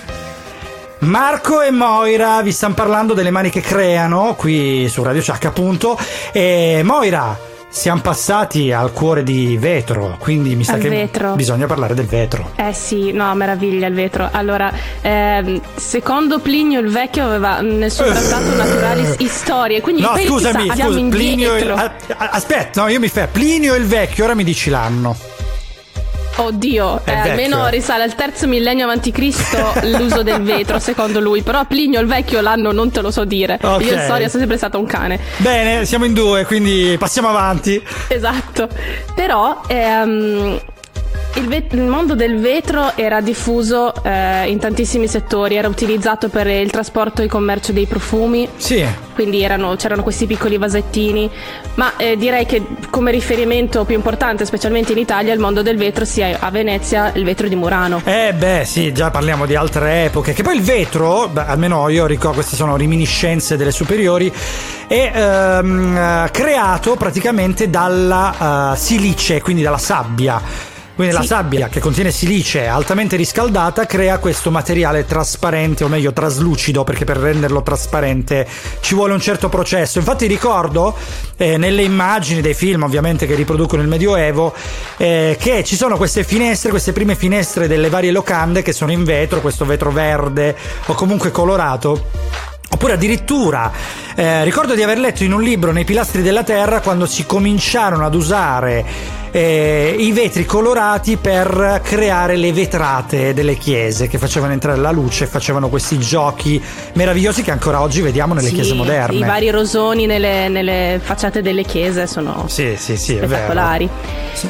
Marco 1.01 1.61
e 1.61 1.71
Moira 1.71 2.41
vi 2.43 2.53
stanno 2.53 2.75
parlando 2.75 3.13
delle 3.15 3.31
mani 3.31 3.51
che 3.51 3.61
creano 3.61 4.35
qui 4.35 4.89
su 4.89 5.03
Radio 5.03 5.23
Chuck 5.23 5.45
appunto. 5.45 5.99
E 6.33 6.81
Moira 6.85 7.39
siamo 7.69 8.01
passati 8.01 8.73
al 8.73 8.91
cuore 8.93 9.23
di 9.23 9.59
vetro 9.59 10.17
quindi 10.19 10.55
mi 10.55 10.65
sa 10.65 10.75
Al 10.75 10.81
che 10.81 10.89
vetro. 10.89 11.35
bisogna 11.35 11.67
parlare 11.67 11.95
del 11.95 12.07
vetro. 12.07 12.53
Eh 12.57 12.73
sì, 12.73 13.13
no, 13.13 13.35
meraviglia 13.35 13.87
il 13.87 13.95
vetro. 13.95 14.29
Allora, 14.33 14.73
ehm, 15.03 15.61
secondo 15.75 16.39
Plinio 16.39 16.81
il 16.81 16.89
Vecchio 16.89 17.25
aveva 17.27 17.61
nel 17.61 17.91
suo 17.91 18.05
trattato 18.07 18.55
Naturalis 18.57 19.17
Historie, 19.19 19.81
quindi 19.83 20.01
no 20.01 20.17
scusami 20.17 20.69
andiamo 20.71 20.93
scusa, 20.93 21.09
Plinio 21.09 21.57
il, 21.57 21.75
aspetta 22.17 22.81
no 22.83 22.89
io 22.89 22.99
mi 22.99 23.09
fermo. 23.09 23.31
Plinio 23.33 23.75
il 23.75 23.85
vecchio 23.85 24.25
ora 24.25 24.35
mi 24.35 24.45
dici 24.45 24.71
l'anno 24.71 25.15
Oddio, 26.37 27.01
eh, 27.05 27.13
almeno 27.13 27.67
risale 27.69 28.03
al 28.03 28.15
terzo 28.15 28.47
millennio 28.47 28.85
avanti 28.85 29.11
Cristo 29.11 29.73
l'uso 29.83 30.23
del 30.23 30.43
vetro, 30.43 30.79
secondo 30.79 31.21
lui. 31.21 31.43
Però 31.43 31.65
Plinio 31.65 32.01
il 32.01 32.07
Vecchio 32.07 32.41
l'anno 32.41 32.73
non 32.73 32.91
te 32.91 33.01
lo 33.01 33.11
so 33.11 33.25
dire. 33.25 33.59
Ok. 33.61 33.85
Io 33.85 33.95
in 33.95 34.01
storia 34.01 34.29
sono 34.29 34.41
sempre 34.41 34.57
stato 34.57 34.79
un 34.79 34.87
cane. 34.87 35.19
bene 35.39 35.85
siamo 35.85 36.05
in 36.05 36.13
due 36.13 36.45
quindi 36.45 36.97
passiamo 36.99 37.29
avanti 37.29 37.83
Esatto. 38.09 38.69
Però 39.15 39.63
ehm, 39.67 40.61
il, 41.37 41.49
vet- 41.49 41.73
il 41.73 41.83
mondo 41.83 42.15
del 42.15 42.39
vetro 42.41 42.93
era 42.97 43.21
diffuso 43.21 43.93
eh, 44.03 44.49
in 44.49 44.59
tantissimi 44.59 45.07
settori, 45.07 45.57
era 45.57 45.69
utilizzato 45.69 46.29
per 46.29 46.47
il 46.47 46.71
trasporto 46.71 47.21
e 47.21 47.25
il 47.25 47.31
commercio 47.31 47.73
dei 47.73 47.87
profumi. 47.87 48.49
sì 48.57 48.85
Quindi 49.15 49.43
erano- 49.43 49.77
c'erano 49.77 50.03
questi 50.03 50.27
piccoli 50.27 50.57
vasettini, 50.59 51.31
ma 51.75 51.97
eh, 51.97 52.17
direi 52.17 52.47
che 52.47 52.63
come 52.91 53.11
riferimento 53.11 53.85
più 53.85 53.95
importante, 53.95 54.45
specialmente 54.45 54.93
in 54.93 54.99
Italia, 54.99 55.33
il 55.33 55.41
mondo 55.41 55.63
del 55.63 55.77
vetro 55.77 56.05
sia 56.05 56.39
a 56.41 56.51
Venezia 56.51 57.13
il 57.15 57.25
vetro 57.25 57.49
di 57.49 57.55
Murano. 57.55 58.01
Eh 58.05 58.33
beh 58.33 58.65
sì, 58.65 58.93
già 58.93 59.11
parliamo 59.11 59.47
di 59.47 59.55
altre 59.55 60.05
epoche, 60.05 60.33
che 60.33 60.43
poi 60.43 60.57
il 60.57 60.63
vetro, 60.63 61.29
beh, 61.29 61.47
almeno 61.47 61.89
io 61.89 62.07
ricordo, 62.07 62.37
queste 62.37 62.57
sono 62.57 62.77
riminiscenze 62.77 63.57
delle 63.57 63.71
superiori, 63.73 64.33
è 64.87 65.13
ehm, 65.15 65.97
eh, 65.97 66.31
creato 66.31 66.97
praticamente 66.97 67.69
dalla 67.69 68.73
eh, 68.73 68.77
silice, 68.77 69.41
quindi 69.43 69.63
dalla 69.63 69.79
sabbia. 69.79 70.75
Quindi 70.97 71.13
la 71.13 71.21
Sì. 71.21 71.27
sabbia 71.27 71.69
che 71.69 71.79
contiene 71.79 72.11
silice 72.11 72.67
altamente 72.67 73.17
riscaldata 73.17 73.85
crea 73.85 74.17
questo 74.17 74.51
materiale 74.51 75.05
trasparente, 75.05 75.85
o 75.85 75.89
meglio 75.89 76.15
traslucido, 76.15 76.85
perché 76.85 77.05
per 77.05 77.19
renderlo 77.19 77.63
trasparente 77.63 78.49
ci 78.81 78.95
vuole 78.95 79.13
un 79.13 79.21
certo 79.21 79.51
processo. 79.51 79.99
Infatti 79.99 80.27
ricordo 80.27 80.97
eh, 81.37 81.59
nelle 81.59 81.83
immagini 81.83 82.41
dei 82.41 82.55
film 82.55 82.83
ovviamente 82.83 83.27
che 83.27 83.35
riproducono 83.35 83.83
il 83.83 83.89
Medioevo 83.89 84.55
eh, 84.97 85.37
che 85.39 85.63
ci 85.65 85.77
sono 85.77 85.99
queste 85.99 86.25
finestre, 86.25 86.71
queste 86.71 86.93
prime 86.93 87.15
finestre 87.15 87.69
delle 87.69 87.91
varie 87.91 88.11
locande 88.11 88.63
che 88.63 88.73
sono 88.73 88.91
in 88.91 89.05
vetro, 89.05 89.43
questo 89.43 89.67
vetro 89.67 89.91
verde 89.91 90.57
o 90.87 90.95
comunque 90.95 91.31
colorato. 91.31 92.07
Oppure 92.69 92.95
addirittura 92.95 93.71
eh, 94.15 94.45
ricordo 94.45 94.75
di 94.75 94.83
aver 94.83 94.99
letto 94.99 95.23
in 95.25 95.33
un 95.33 95.43
libro 95.43 95.73
Nei 95.73 95.85
pilastri 95.85 96.21
della 96.23 96.43
terra 96.43 96.81
quando 96.81 97.07
si 97.07 97.25
cominciarono 97.25 98.05
ad 98.05 98.15
usare 98.15 98.85
eh, 99.31 99.95
i 99.99 100.13
vetri 100.13 100.45
colorati 100.45 101.17
per 101.17 101.81
creare 101.85 102.37
le 102.37 102.53
vetrate 102.53 103.35
delle 103.35 103.57
chiese 103.57 104.09
che 104.09 104.19
facevano 104.19 104.53
entrare 104.53 104.79
la 104.79 104.91
luce 104.91 105.27
facevano 105.27 105.69
questi 105.69 105.99
giochi 105.99 106.63
meravigliosi 106.95 107.43
che 107.43 107.51
ancora 107.51 107.83
oggi 107.83 108.01
vediamo 108.01 108.35
nelle 108.35 108.49
Sì, 108.49 108.55
chiese 108.55 108.75
moderne. 108.75 109.17
I 109.17 109.25
vari 109.25 109.51
rosoni 109.51 110.07
nelle, 110.07 110.49
nelle 110.49 111.01
facciate 111.03 111.43
delle 111.43 111.65
chiese 111.65 112.07
sono 112.07 112.47
Sì, 112.49 112.77
sì, 112.79 112.97
sì, 112.97 113.13
è 113.17 113.21
vero. 113.21 113.29
spettacolari. 113.29 113.89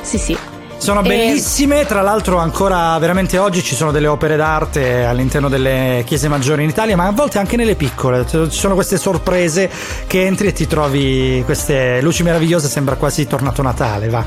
Sì, 0.03 0.19
sì. 0.19 0.37
Sono 0.79 1.01
E- 1.03 1.09
bellissime, 1.09 1.85
tra 1.87 2.01
l'altro 2.03 2.39
ancora 2.39 2.97
veramente 2.99 3.39
oggi 3.39 3.63
ci 3.63 3.75
sono 3.75 3.91
delle 3.91 4.07
opere 4.07 4.37
d'arte 4.37 5.05
all'interno 5.05 5.49
delle 5.49 6.05
chiese 6.07 6.29
maggiori 6.29 6.63
in 6.63 6.69
Italia, 6.69 6.97
ma 6.97 7.07
a 7.07 7.13
volte 7.13 7.39
anche 7.39 7.57
nelle 7.57 7.75
piccole. 7.75 8.25
Ci 8.27 8.49
sono 8.51 8.75
queste 8.75 8.97
sorprese 8.97 9.71
che 10.07 10.25
entri 10.25 10.49
e 10.49 10.53
ti 10.53 10.67
trovi 10.67 11.43
queste 11.45 12.01
luci 12.03 12.23
meravigliose, 12.23 12.69
sembra 12.69 12.97
quasi 12.97 13.27
tornato 13.27 13.63
Natale, 13.63 14.09
va. 14.09 14.25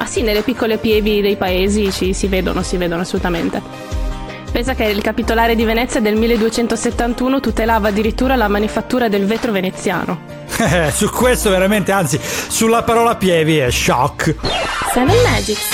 Ah 0.00 0.06
sì, 0.06 0.22
nelle 0.22 0.42
piccole 0.42 0.78
pievi 0.78 1.20
dei 1.20 1.36
paesi 1.36 1.90
ci, 1.90 2.12
si 2.12 2.26
vedono, 2.26 2.62
si 2.62 2.76
vedono 2.76 3.02
assolutamente. 3.02 3.62
Pensa 4.50 4.74
che 4.74 4.84
il 4.84 5.02
capitolare 5.02 5.54
di 5.54 5.64
Venezia 5.64 6.00
del 6.00 6.16
1271 6.16 7.38
tutelava 7.40 7.88
addirittura 7.88 8.34
la 8.34 8.48
manifattura 8.48 9.08
del 9.08 9.24
vetro 9.26 9.52
veneziano. 9.52 10.36
Eh, 10.58 10.90
Su 10.90 11.08
questo 11.10 11.50
veramente, 11.50 11.92
anzi, 11.92 12.18
sulla 12.20 12.82
parola 12.82 13.14
pievi 13.16 13.58
è 13.58 13.70
shock. 13.70 14.34
Seven 14.92 15.14
Magics. 15.22 15.68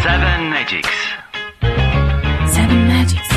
Seven 0.00 0.48
Magics. 0.48 0.88
Seven 2.46 2.86
Magics. 2.86 3.28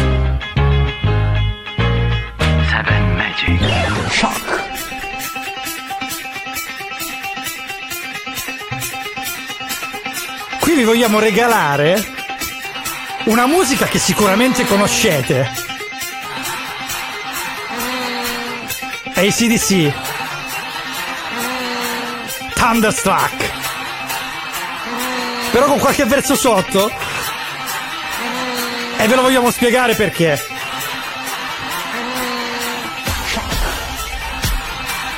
Seven 2.69 3.15
Magics. 3.15 4.13
Shock. 4.13 4.59
Qui 10.59 10.75
vi 10.75 10.83
vogliamo 10.83 11.19
regalare 11.19 12.01
una 13.25 13.45
musica 13.45 13.85
che 13.85 13.99
sicuramente 13.99 14.65
conoscete. 14.65 15.49
ACDC. 19.13 19.93
Thunderstruck. 22.55 23.51
Però 25.51 25.65
con 25.65 25.79
qualche 25.79 26.05
verso 26.05 26.35
sotto. 26.35 26.91
E 28.97 29.07
ve 29.07 29.15
lo 29.15 29.21
vogliamo 29.21 29.51
spiegare 29.51 29.95
perché. 29.95 30.39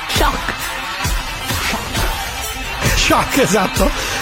Shock. 0.08 0.52
Shock, 2.96 3.38
esatto. 3.38 4.13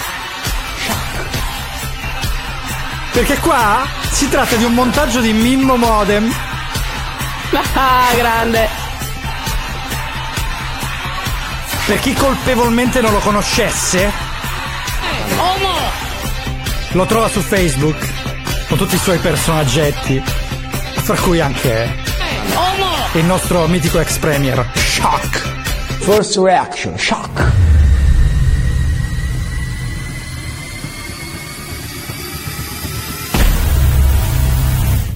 Perché 3.13 3.37
qua 3.39 3.85
si 4.11 4.27
tratta 4.27 4.55
di 4.55 4.63
un 4.63 4.73
montaggio 4.73 5.19
di 5.21 5.31
Mimmo 5.33 5.75
Modem 5.75 6.33
Ah, 7.75 8.11
grande. 8.15 8.67
per 11.85 11.99
chi 11.99 12.13
colpevolmente 12.13 13.01
non 13.01 13.11
lo 13.11 13.19
conoscesse. 13.19 14.11
Lo 16.91 17.05
trova 17.05 17.27
su 17.27 17.41
Facebook 17.41 17.97
con 18.67 18.77
tutti 18.77 18.95
i 18.95 18.99
suoi 18.99 19.17
personaggetti, 19.17 20.23
fra 21.01 21.15
cui 21.15 21.39
anche 21.41 21.95
il 23.13 23.25
nostro 23.25 23.67
mitico 23.67 23.99
ex 23.99 24.17
premier 24.17 24.65
Shock. 24.75 25.41
First 25.99 26.37
reaction, 26.37 26.97
shock. 26.97 27.32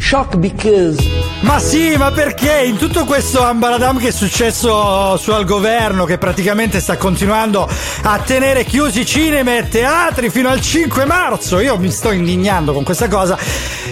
Shock 0.07 0.37
because 0.37 0.97
Ma 1.41 1.59
sì, 1.59 1.95
ma 1.97 2.11
perché 2.11 2.63
in 2.63 2.77
tutto 2.77 3.03
questo 3.03 3.43
ambaradam 3.43 3.99
che 3.99 4.07
è 4.07 4.11
successo 4.11 5.17
su 5.17 5.31
al 5.31 5.43
governo, 5.43 6.05
che 6.05 6.17
praticamente 6.17 6.79
sta 6.79 6.95
continuando 6.95 7.69
a 8.03 8.19
tenere 8.19 8.63
chiusi 8.63 9.05
cinema 9.05 9.57
e 9.57 9.67
teatri 9.67 10.29
fino 10.29 10.47
al 10.47 10.61
5 10.61 11.03
marzo, 11.03 11.59
io 11.59 11.77
mi 11.77 11.91
sto 11.91 12.11
indignando 12.11 12.71
con 12.71 12.83
questa 12.83 13.07
cosa. 13.09 13.37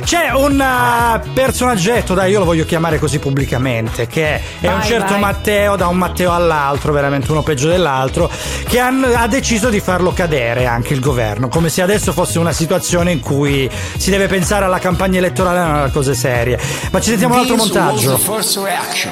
C'è 0.03 0.31
un 0.31 0.59
uh, 0.59 1.33
personaggetto, 1.33 2.13
dai, 2.13 2.31
io 2.31 2.39
lo 2.39 2.45
voglio 2.45 2.65
chiamare 2.65 2.99
così 2.99 3.19
pubblicamente, 3.19 4.07
che 4.07 4.35
è 4.59 4.67
un 4.67 4.79
Vai, 4.79 4.87
certo 4.87 5.13
vai. 5.13 5.19
Matteo, 5.21 5.75
da 5.75 5.87
un 5.87 5.97
Matteo 5.97 6.31
all'altro, 6.33 6.91
veramente 6.93 7.31
uno 7.31 7.41
peggio 7.43 7.67
dell'altro, 7.67 8.29
che 8.67 8.79
han- 8.79 9.11
ha 9.15 9.27
deciso 9.27 9.69
di 9.69 9.79
farlo 9.79 10.11
cadere 10.13 10.65
anche 10.65 10.93
il 10.93 10.99
governo, 10.99 11.47
come 11.47 11.69
se 11.69 11.81
adesso 11.81 12.11
fosse 12.13 12.39
una 12.39 12.51
situazione 12.51 13.11
in 13.11 13.19
cui 13.19 13.69
si 13.97 14.09
deve 14.09 14.27
pensare 14.27 14.65
alla 14.65 14.79
campagna 14.79 15.17
elettorale 15.17 15.59
e 15.59 15.63
non 15.63 15.75
a 15.83 15.89
cose 15.89 16.13
serie. 16.13 16.59
Ma 16.91 16.99
ci 16.99 17.09
sentiamo 17.09 17.33
un 17.35 17.39
altro 17.41 17.55
montaggio. 17.55 18.11
the 18.11 18.17
first 18.17 18.57
reaction. 18.57 19.11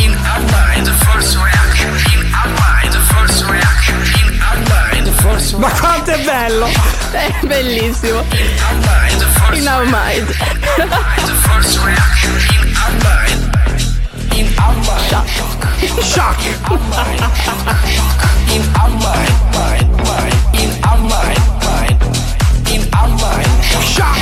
In 0.00 0.14
our 0.14 0.40
mind, 0.40 0.86
the 0.86 0.92
first 1.04 1.36
reaction. 1.36 1.90
In 2.20 2.32
our 2.34 2.48
mind, 2.48 2.92
the 2.92 3.00
first 3.14 3.42
reaction. 3.44 3.67
First 5.38 5.54
Ma 5.54 5.70
quanto 5.70 6.10
è 6.10 6.18
bello! 6.24 6.66
È 7.12 7.32
bellissimo. 7.46 8.24
In 9.52 9.68
our 9.68 9.84
mind. 9.84 10.34
In 14.32 14.52
our 14.58 14.74
mind. 14.74 15.24
Shock! 16.02 16.44
In 16.44 16.56
our 18.74 18.90
mind. 18.98 19.20
In 20.56 20.72
our 20.82 20.98
mind. 20.98 21.38
In 22.66 22.88
our 22.90 23.08
mind. 23.08 23.62
Shock! 23.84 24.18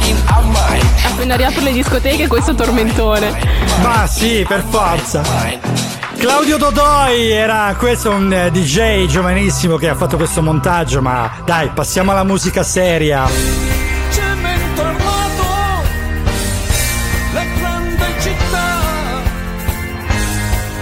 In 0.00 0.16
our 0.26 0.44
mind. 0.46 0.84
Appena 1.04 1.36
riapro 1.36 1.62
le 1.62 1.72
discoteche, 1.72 2.26
questo 2.26 2.56
tormentone. 2.56 3.32
Ma 3.82 4.08
sì, 4.08 4.44
per 4.46 4.64
forza. 4.68 5.22
Claudio 6.26 6.56
Dodoi 6.56 7.30
era 7.30 7.72
questo 7.78 8.10
un 8.10 8.32
eh, 8.32 8.50
DJ 8.50 9.06
giovanissimo 9.06 9.76
che 9.76 9.88
ha 9.88 9.94
fatto 9.94 10.16
questo 10.16 10.42
montaggio, 10.42 11.00
ma 11.00 11.42
dai, 11.44 11.68
passiamo 11.68 12.10
alla 12.10 12.24
musica 12.24 12.64
seria. 12.64 13.28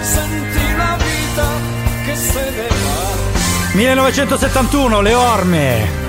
Senti 0.01 0.75
la 0.75 0.97
vita 0.97 1.47
che 2.05 2.15
se 2.15 2.49
ne 2.49 2.67
va, 2.67 3.75
1971, 3.75 5.01
Le 5.01 5.13
Orme. 5.13 6.04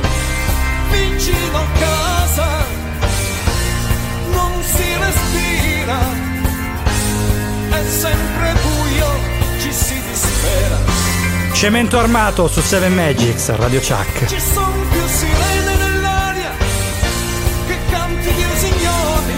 Cemento 11.56 11.98
armato 11.98 12.48
su 12.48 12.60
7 12.60 12.90
Magics, 12.90 13.56
Radio 13.56 13.80
Chuck. 13.80 14.26
ci 14.26 14.38
sono 14.38 14.84
più 14.90 15.00
sirene 15.06 15.74
nell'aria 15.74 16.50
che 17.66 17.78
canti 17.90 18.34
di 18.34 18.44
usignoli, 18.54 19.32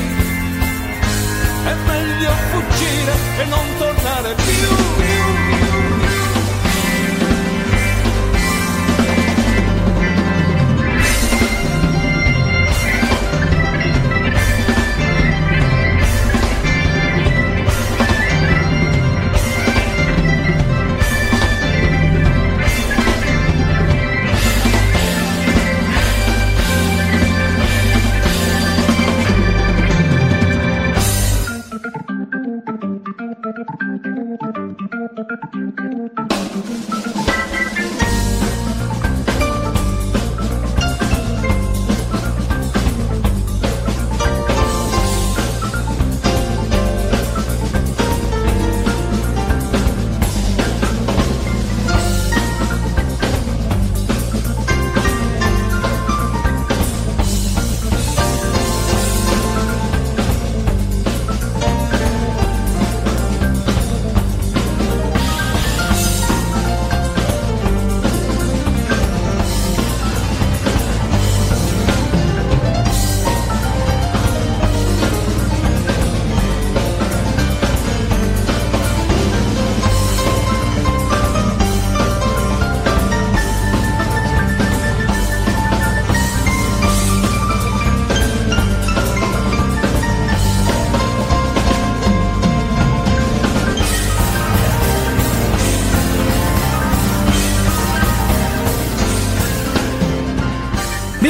e 3.39 3.45
non 3.45 3.65
tornare 3.79 4.35
più. 4.35 5.08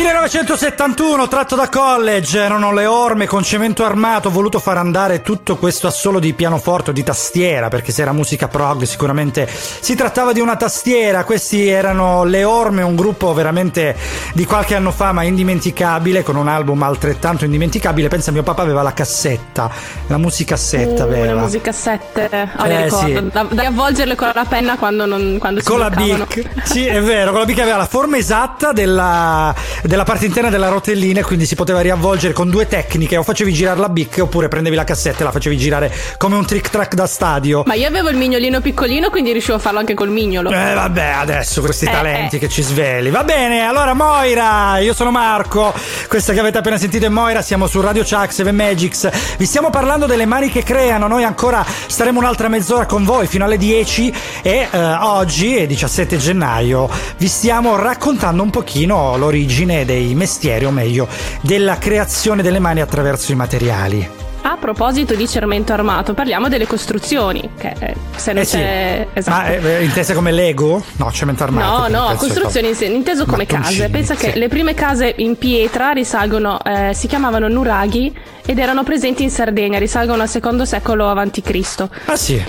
get 0.09 0.17
1971, 0.31 1.27
tratto 1.27 1.57
da 1.57 1.71
college, 1.71 2.39
erano 2.39 2.71
le 2.75 2.85
orme 2.85 3.27
con 3.27 3.43
cemento 3.43 3.83
armato, 3.83 4.29
ho 4.29 4.31
voluto 4.31 4.59
far 4.59 4.77
andare 4.77 5.23
tutto 5.23 5.57
questo 5.57 5.87
assolo 5.87 6.19
di 6.19 6.35
pianoforte 6.35 6.91
o 6.91 6.93
di 6.93 7.03
tastiera, 7.03 7.69
perché 7.69 7.93
se 7.93 8.03
era 8.03 8.13
musica 8.13 8.47
prog 8.47 8.83
sicuramente 8.83 9.49
si 9.49 9.95
trattava 9.95 10.33
di 10.33 10.41
una 10.41 10.57
tastiera, 10.57 11.25
questi 11.25 11.67
erano 11.69 12.25
le 12.25 12.45
orme, 12.45 12.83
un 12.83 12.95
gruppo 12.95 13.33
veramente 13.33 13.97
di 14.35 14.45
qualche 14.45 14.75
anno 14.75 14.91
fa 14.91 15.13
ma 15.13 15.23
indimenticabile, 15.23 16.23
con 16.23 16.37
un 16.37 16.47
album 16.49 16.83
altrettanto 16.83 17.47
indimenticabile, 17.47 18.09
pensa 18.09 18.31
mio 18.31 18.43
papà 18.43 18.61
aveva 18.61 18.83
la 18.83 18.93
cassetta, 18.93 19.71
la 20.09 20.19
musicassetta 20.19 21.05
Uh, 21.05 21.09
aveva. 21.09 21.41
musicassette. 21.41 22.51
Oh, 22.59 22.65
Eh, 22.67 22.85
ricordo. 22.85 23.07
sì. 23.07 23.29
Da, 23.33 23.47
da 23.49 23.67
avvolgerle 23.67 24.15
con 24.15 24.31
la 24.35 24.45
penna 24.45 24.77
quando, 24.77 25.07
non, 25.07 25.37
quando 25.39 25.61
si 25.61 25.67
Con 25.67 25.79
la. 25.79 25.89
Bic, 25.89 26.45
sì, 26.65 26.85
è 26.85 27.01
vero, 27.01 27.31
con 27.31 27.41
la 27.41 27.47
Bic 27.47 27.59
aveva 27.61 27.79
la 27.79 27.87
forma 27.87 28.19
esatta 28.19 28.73
della, 28.73 29.55
della 29.83 30.05
parte 30.19 30.27
interna 30.27 30.51
della 30.51 30.69
rotellina, 30.69 31.21
e 31.21 31.23
quindi 31.23 31.47
si 31.47 31.55
poteva 31.55 31.81
riavvolgere 31.81 32.33
con 32.33 32.51
due 32.51 32.67
tecniche: 32.67 33.17
o 33.17 33.23
facevi 33.23 33.53
girare 33.53 33.79
la 33.79 33.89
Bic 33.89 34.19
oppure 34.21 34.49
prendevi 34.49 34.75
la 34.75 34.83
cassetta 34.83 35.21
e 35.21 35.25
la 35.25 35.31
facevi 35.31 35.57
girare 35.57 35.95
come 36.17 36.35
un 36.35 36.45
trick 36.45 36.71
track 36.71 36.95
da 36.95 37.07
stadio. 37.07 37.63
Ma 37.67 37.75
io 37.75 37.87
avevo 37.87 38.09
il 38.09 38.17
mignolino 38.17 38.61
piccolino, 38.61 39.11
quindi 39.11 39.31
riuscivo 39.31 39.57
a 39.57 39.61
farlo 39.61 39.79
anche 39.79 39.95
col 39.95 40.11
mignolo. 40.11 40.51
Eh 40.51 40.75
vabbè, 40.75 41.13
adesso 41.21 41.61
questi 41.61 41.85
Eh, 41.85 41.91
talenti 41.91 42.37
eh. 42.37 42.39
che 42.41 42.49
ci 42.49 42.63
sveli. 42.63 43.11
Va 43.11 43.23
bene, 43.23 43.61
allora 43.61 43.95
Moira, 43.95 44.79
io 44.79 44.93
sono 44.93 45.13
Marco. 45.13 45.73
Questa 46.09 46.33
che 46.33 46.41
avete 46.41 46.59
appena 46.59 46.79
sentito 46.79 47.07
è 47.07 47.11
Moira, 47.11 47.41
siamo 47.41 47.69
su 47.69 47.81
Radio 47.81 48.03
Chuck 48.03 48.33
7 48.33 48.51
Magics. 48.51 49.37
Vi 49.37 49.47
stiamo 49.47 49.71
parlando 49.71 50.07
delle 50.07 50.27
mani 50.27 50.51
che 50.51 50.65
creano. 50.65 51.07
Noi 51.07 51.23
ancora 51.23 51.65
staremo 51.65 52.19
un'altra 52.19 52.49
mezz'ora 52.49 52.87
con 52.87 53.05
voi 53.05 53.29
fino 53.29 53.45
alle 53.45 53.57
10 53.57 54.13
e 54.43 54.69
eh, 54.69 54.79
oggi 54.79 55.57
è 55.57 55.67
17 55.67 56.17
gennaio. 56.17 56.91
Vi 57.17 57.29
stiamo 57.29 57.77
raccontando 57.77 58.43
un 58.43 58.51
pochino 58.51 59.17
l'origine 59.17 59.85
dei 59.85 60.08
mestieri, 60.15 60.65
o 60.65 60.71
meglio, 60.71 61.09
della 61.41 61.79
creazione 61.79 62.43
delle 62.43 62.59
mani 62.59 62.81
attraverso 62.81 63.33
i 63.33 63.35
materiali. 63.35 64.09
A 64.41 64.57
proposito 64.57 65.15
di 65.15 65.29
cemento 65.29 65.73
armato, 65.73 66.15
parliamo 66.15 66.49
delle 66.49 66.67
costruzioni. 66.67 67.51
Che 67.59 67.75
eh, 67.81 67.95
se 68.15 68.33
non 68.33 68.43
Eh 68.43 68.47
sì. 68.47 68.57
c'è. 68.57 69.07
Esatto. 69.13 69.37
Ma 69.37 69.49
eh, 69.53 69.85
intese 69.85 70.15
come 70.15 70.31
Lego? 70.31 70.83
No, 70.97 71.11
cemento 71.11 71.43
armato. 71.43 71.89
No, 71.89 72.09
no, 72.09 72.15
costruzioni 72.15 72.73
sé- 72.73 72.87
inteso 72.87 73.25
come 73.27 73.47
Mattoncini, 73.49 73.79
case. 73.79 73.91
Pensa 73.91 74.15
che 74.15 74.33
sì. 74.33 74.39
le 74.39 74.49
prime 74.49 74.75
case 74.75 75.13
in 75.19 75.37
pietra 75.37 75.91
risalgono, 75.91 76.59
eh, 76.65 76.93
si 76.95 77.09
chiamavano 77.09 77.49
nuraghi 77.49 78.17
ed 78.47 78.59
erano 78.59 78.85
presenti 78.85 79.25
in 79.25 79.31
Sardegna, 79.31 79.79
risalgono 79.79 80.23
al 80.23 80.29
secondo 80.29 80.65
secolo 80.65 81.09
a.C. 81.11 81.89
Ah 82.07 82.17
sì. 82.17 82.43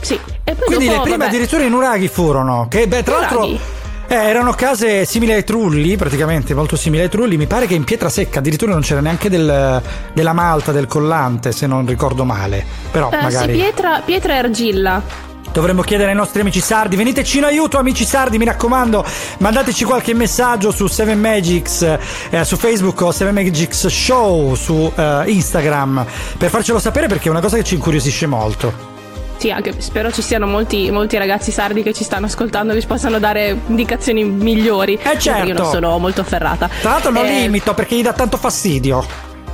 Sì, 0.00 0.18
e 0.44 0.54
Quindi 0.54 0.84
dopo, 0.86 0.96
le 0.96 1.02
prime 1.02 1.16
vabbè, 1.16 1.28
addirittura 1.30 1.64
i 1.64 1.68
nuraghi 1.68 2.08
furono. 2.08 2.68
Che 2.70 2.86
beh, 2.86 3.02
tra 3.02 3.18
l'altro. 3.18 3.48
Eh, 4.06 4.14
erano 4.14 4.52
case 4.52 5.04
simili 5.06 5.32
ai 5.32 5.44
trulli, 5.44 5.96
praticamente 5.96 6.54
molto 6.54 6.76
simili 6.76 7.02
ai 7.02 7.08
trulli. 7.08 7.36
Mi 7.36 7.46
pare 7.46 7.66
che 7.66 7.74
in 7.74 7.84
pietra 7.84 8.08
secca 8.08 8.38
addirittura 8.40 8.72
non 8.72 8.82
c'era 8.82 9.00
neanche 9.00 9.28
del- 9.30 9.82
della 10.12 10.32
malta, 10.32 10.72
del 10.72 10.86
collante, 10.86 11.52
se 11.52 11.66
non 11.66 11.86
ricordo 11.86 12.24
male. 12.24 12.64
Però 12.90 13.10
Eh, 13.10 13.16
magari. 13.22 13.52
Sì, 13.54 13.58
pietra, 13.60 14.02
pietra 14.04 14.34
e 14.34 14.36
argilla. 14.38 15.02
Dovremmo 15.52 15.82
chiedere 15.82 16.10
ai 16.10 16.16
nostri 16.16 16.40
amici 16.40 16.60
sardi, 16.60 16.96
veniteci 16.96 17.38
in 17.38 17.44
aiuto 17.44 17.78
amici 17.78 18.04
sardi, 18.04 18.38
mi 18.38 18.44
raccomando, 18.44 19.04
mandateci 19.38 19.84
qualche 19.84 20.12
messaggio 20.12 20.72
su 20.72 20.88
7 20.88 21.14
Magics, 21.14 21.82
eh, 22.30 22.44
su 22.44 22.56
Facebook 22.56 23.00
o 23.02 23.12
7 23.12 23.30
Magics 23.30 23.86
Show 23.86 24.54
su 24.56 24.92
eh, 24.94 25.22
Instagram 25.26 26.04
per 26.36 26.50
farcelo 26.50 26.80
sapere 26.80 27.06
perché 27.06 27.28
è 27.28 27.30
una 27.30 27.40
cosa 27.40 27.56
che 27.56 27.62
ci 27.62 27.74
incuriosisce 27.74 28.26
molto. 28.26 28.92
Sì, 29.36 29.50
anche 29.50 29.74
spero 29.78 30.10
ci 30.10 30.22
siano 30.22 30.46
molti, 30.46 30.90
molti 30.90 31.18
ragazzi 31.18 31.50
sardi 31.50 31.82
che 31.82 31.92
ci 31.92 32.04
stanno 32.04 32.26
ascoltando 32.26 32.72
che 32.72 32.80
ci 32.80 32.86
possano 32.86 33.18
dare 33.18 33.56
indicazioni 33.66 34.24
migliori. 34.24 34.98
Eh 35.02 35.18
certo. 35.18 35.46
Io 35.46 35.54
non 35.54 35.70
sono 35.70 35.98
molto 35.98 36.22
afferrata. 36.22 36.68
Tra 36.80 36.90
l'altro 36.92 37.10
non 37.10 37.26
Eh, 37.26 37.40
limito 37.40 37.74
perché 37.74 37.96
gli 37.96 38.02
dà 38.02 38.12
tanto 38.12 38.36
fastidio. 38.36 39.04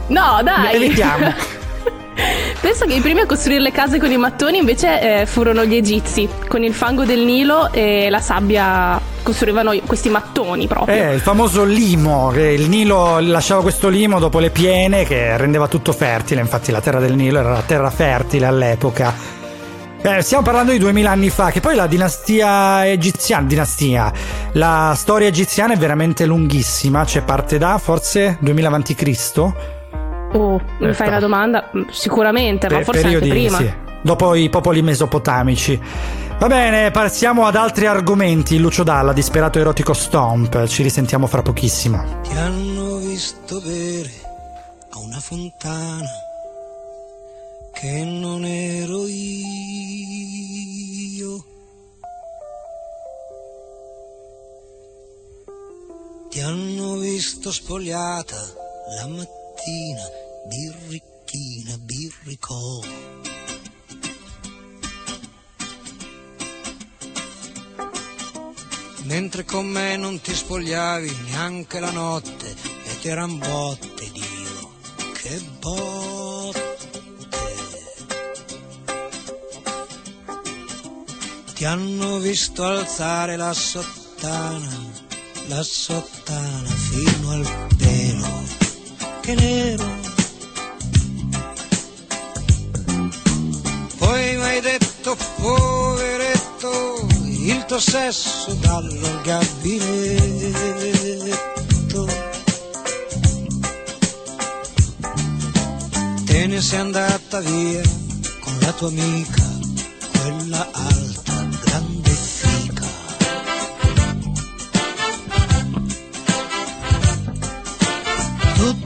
No, 0.09 0.41
dai! 0.43 0.77
Evitiamo. 0.77 1.33
Penso 2.61 2.85
che 2.85 2.95
i 2.95 3.01
primi 3.01 3.21
a 3.21 3.27
costruire 3.27 3.63
le 3.63 3.73
case 3.73 3.99
con 3.99 4.11
i 4.13 4.19
mattoni 4.19 4.59
invece 4.59 5.21
eh, 5.21 5.27
furono 5.27 5.65
gli 5.65 5.75
egizi. 5.75 6.29
Con 6.47 6.63
il 6.63 6.75
fango 6.75 7.05
del 7.05 7.21
Nilo 7.21 7.73
e 7.73 8.11
la 8.11 8.21
sabbia 8.21 9.01
costruivano 9.23 9.73
questi 9.87 10.11
mattoni 10.11 10.67
proprio. 10.67 10.95
Eh, 10.95 11.15
il 11.15 11.21
famoso 11.21 11.65
limo, 11.65 12.31
che 12.33 12.43
il 12.43 12.69
Nilo 12.69 13.19
lasciava 13.21 13.63
questo 13.63 13.89
limo 13.89 14.19
dopo 14.19 14.39
le 14.41 14.51
piene 14.51 15.05
che 15.05 15.37
rendeva 15.39 15.69
tutto 15.69 15.93
fertile, 15.93 16.41
infatti 16.43 16.71
la 16.71 16.81
terra 16.83 17.01
del 17.01 17.15
Nilo 17.15 17.39
era 17.39 17.53
la 17.53 17.63
terra 17.65 17.91
fertile 17.91 18.47
all'epoca. 18.47 19.39
Eh, 20.03 20.23
stiamo 20.23 20.43
parlando 20.43 20.73
di 20.73 20.79
2000 20.79 21.11
anni 21.11 21.29
fa, 21.29 21.51
che 21.51 21.61
poi 21.61 21.75
la 21.75 21.87
dinastia 21.87 22.87
egiziana, 22.89 23.47
dinastia, 23.47 24.11
la 24.53 24.95
storia 24.97 25.29
egiziana 25.29 25.75
è 25.75 25.77
veramente 25.77 26.25
lunghissima, 26.25 27.05
c'è 27.05 27.21
parte 27.23 27.59
da 27.59 27.77
forse 27.77 28.39
2000 28.41 28.67
avanti 28.69 28.95
Cristo. 28.95 29.55
Oh, 30.33 30.59
mi 30.79 30.89
Eh, 30.89 30.95
fai 30.95 31.09
una 31.09 31.19
domanda? 31.21 31.69
Mm, 31.77 31.83
Sicuramente, 31.91 32.67
ma 32.69 32.77
Per- 32.77 32.85
forse 32.85 33.03
periodi, 33.03 33.29
anche 33.31 33.41
prima. 33.43 33.59
sì, 33.59 33.71
dopo 34.01 34.35
i 34.35 34.49
popoli 34.49 34.81
mesopotamici. 34.81 35.79
Va 36.39 36.47
bene, 36.47 36.91
passiamo 36.91 37.45
ad 37.45 37.57
altri 37.57 37.85
argomenti. 37.85 38.59
Lucio 38.59 38.83
Dalla, 38.83 39.13
disperato 39.13 39.59
erotico 39.59 39.93
Stomp. 39.93 40.65
Ci 40.67 40.83
risentiamo 40.83 41.27
fra 41.27 41.43
pochissimo. 41.43 42.03
Ti 42.23 42.35
hanno 42.39 42.97
visto 42.97 43.61
bere 43.61 44.11
a 44.93 44.99
una 44.99 45.19
fontana 45.21 46.09
che 47.81 48.05
non 48.05 48.45
ero 48.45 49.07
io. 49.07 49.45
Ti 56.29 56.41
hanno 56.41 56.99
visto 56.99 57.51
spogliata 57.51 58.37
la 58.99 59.07
mattina, 59.07 60.07
birricchina, 60.45 61.79
birricò. 61.79 62.81
Mentre 69.05 69.45
con 69.45 69.67
me 69.67 69.97
non 69.97 70.21
ti 70.21 70.35
spogliavi 70.35 71.11
neanche 71.31 71.81
la 71.81 71.93
notte 71.93 72.55
ed 72.85 73.07
eran 73.07 73.39
botte, 73.39 74.11
Dio, 74.13 74.71
che 75.15 75.41
botte. 75.59 76.20
Ti 81.61 81.67
hanno 81.67 82.19
visto 82.21 82.65
alzare 82.65 83.37
la 83.37 83.53
sottana, 83.53 84.79
la 85.49 85.63
sottana 85.63 86.71
fino 86.71 87.33
al 87.33 87.47
pelo, 87.77 88.43
che 89.21 89.35
nero. 89.35 89.85
Poi 93.99 94.37
mi 94.37 94.43
hai 94.43 94.61
detto, 94.63 95.15
poveretto, 95.37 97.07
il 97.27 97.63
tuo 97.67 97.79
sesso 97.79 98.55
dallo 98.55 99.21
gabinetto. 99.23 100.09
Te 106.25 106.47
ne 106.47 106.61
sei 106.63 106.79
andata 106.79 107.41
via 107.41 107.83
con 108.41 108.57
la 108.61 108.73
tua 108.73 108.89
amica, 108.89 109.50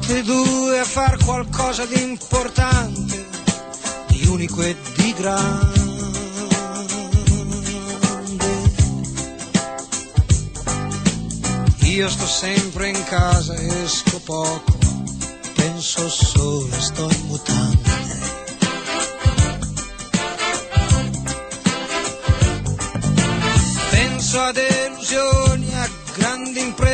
Tutte 0.07 0.19
e 0.19 0.23
due 0.23 0.81
a 0.81 0.85
far 0.85 1.17
qualcosa 1.25 1.87
di 1.87 2.03
importante, 2.03 3.27
di 4.09 4.27
unico 4.27 4.61
e 4.61 4.77
di 4.97 5.15
grande. 5.15 5.81
Io 11.85 12.09
sto 12.11 12.27
sempre 12.27 12.91
in 12.91 13.03
casa, 13.05 13.55
esco 13.55 14.21
poco, 14.21 14.77
penso 15.55 16.07
solo, 16.11 16.69
sto 16.79 17.09
in 17.11 17.27
mutande. 17.27 17.91
Penso 23.89 24.39
a 24.39 24.53
delusioni, 24.53 25.75
a 25.75 25.89
grandi 26.15 26.61
imprese, 26.61 26.94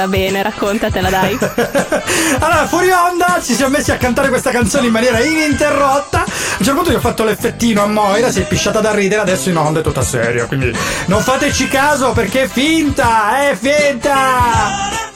va 0.00 0.08
bene, 0.08 0.42
raccontatela 0.42 1.10
dai. 1.10 1.38
Allora, 2.40 2.66
fuori 2.66 2.90
onda 2.90 3.40
ci 3.42 3.54
siamo 3.54 3.76
messi 3.76 3.90
a 3.90 3.96
cantare 3.96 4.28
questa 4.28 4.50
canzone 4.50 4.86
in 4.86 4.92
maniera 4.92 5.20
ininterrotta. 5.22 6.20
A 6.20 6.24
un 6.24 6.64
certo 6.64 6.74
punto 6.74 6.90
gli 6.90 6.94
ho 6.94 7.00
fatto 7.00 7.24
l'effettino 7.24 7.82
a 7.82 7.86
Moira, 7.86 8.30
si 8.30 8.40
è 8.40 8.46
pisciata 8.46 8.80
da 8.80 8.92
ridere, 8.94 9.20
adesso 9.20 9.50
in 9.50 9.56
onda 9.56 9.80
è 9.80 9.82
tutta 9.82 10.02
seria. 10.02 10.46
Quindi 10.46 10.72
non 11.06 11.20
fateci 11.20 11.68
caso 11.68 12.12
perché 12.12 12.42
è 12.42 12.48
finta, 12.48 13.50
è 13.50 13.56
finta! 13.56 15.08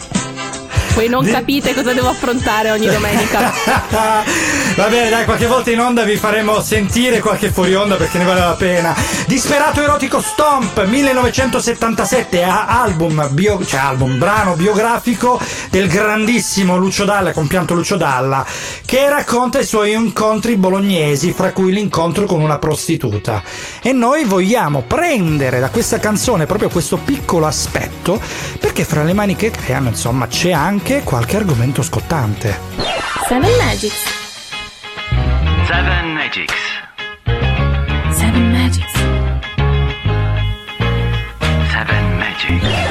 Voi 0.95 1.09
non 1.09 1.27
capite 1.27 1.75
cosa 1.75 1.93
devo 1.93 2.09
affrontare 2.09 2.71
ogni 2.71 2.87
domenica. 2.87 3.53
Va 4.77 4.89
bene, 4.89 5.09
dai, 5.09 5.25
qualche 5.25 5.47
volta 5.47 5.71
in 5.71 5.79
onda 5.79 6.03
vi 6.03 6.17
faremo 6.17 6.61
sentire 6.61 7.21
qualche 7.21 7.53
fuori 7.53 7.77
onda 7.77 7.95
perché 7.95 8.19
ne 8.19 8.25
vale 8.25 8.41
la 8.41 8.55
pena. 8.59 8.93
Disperato 9.25 9.81
erotico 9.81 10.21
Stomp 10.21 10.85
1977, 10.85 12.43
a- 12.43 12.67
album, 12.83 13.29
bio- 13.31 13.65
cioè 13.65 13.79
album, 13.79 14.19
brano 14.19 14.55
biografico 14.57 15.41
del 15.71 15.87
grandissimo 15.87 16.77
Lucio 16.77 17.05
Dalla, 17.05 17.33
compianto 17.33 17.75
Lucio 17.75 17.95
Dalla, 17.97 18.45
che 18.85 19.09
racconta 19.09 19.61
i 19.61 19.65
suoi 19.65 19.93
incontri 19.93 20.57
bolognesi, 20.57 21.33
fra 21.33 21.53
cui 21.53 21.73
l'incontro 21.73 22.27
con 22.27 22.41
una 22.41 22.59
prostituta. 22.59 23.45
E 23.81 23.93
noi 23.93 24.25
vogliamo 24.25 24.83
prendere 24.83 25.61
da 25.61 25.69
questa 25.71 26.01
canzone 26.01 26.47
proprio 26.47 26.69
questo 26.69 26.97
piccolo 26.97 27.47
aspetto, 27.47 28.21
perché 28.59 28.85
fra 28.85 29.05
le 29.05 29.13
mani 29.13 29.37
che 29.37 29.53
creano, 29.53 29.91
insomma, 29.91 30.27
c'è 30.27 30.51
anche 30.51 31.03
qualche 31.05 31.37
argomento 31.37 31.81
scottante. 31.81 32.59
Seven 33.29 33.51
Magics. 33.57 34.23
Seven 35.75 36.15
Magics. 36.15 36.55
Seven 38.17 38.53
Magics. 38.53 38.95
Seven 41.73 42.05
Magics. 42.21 42.84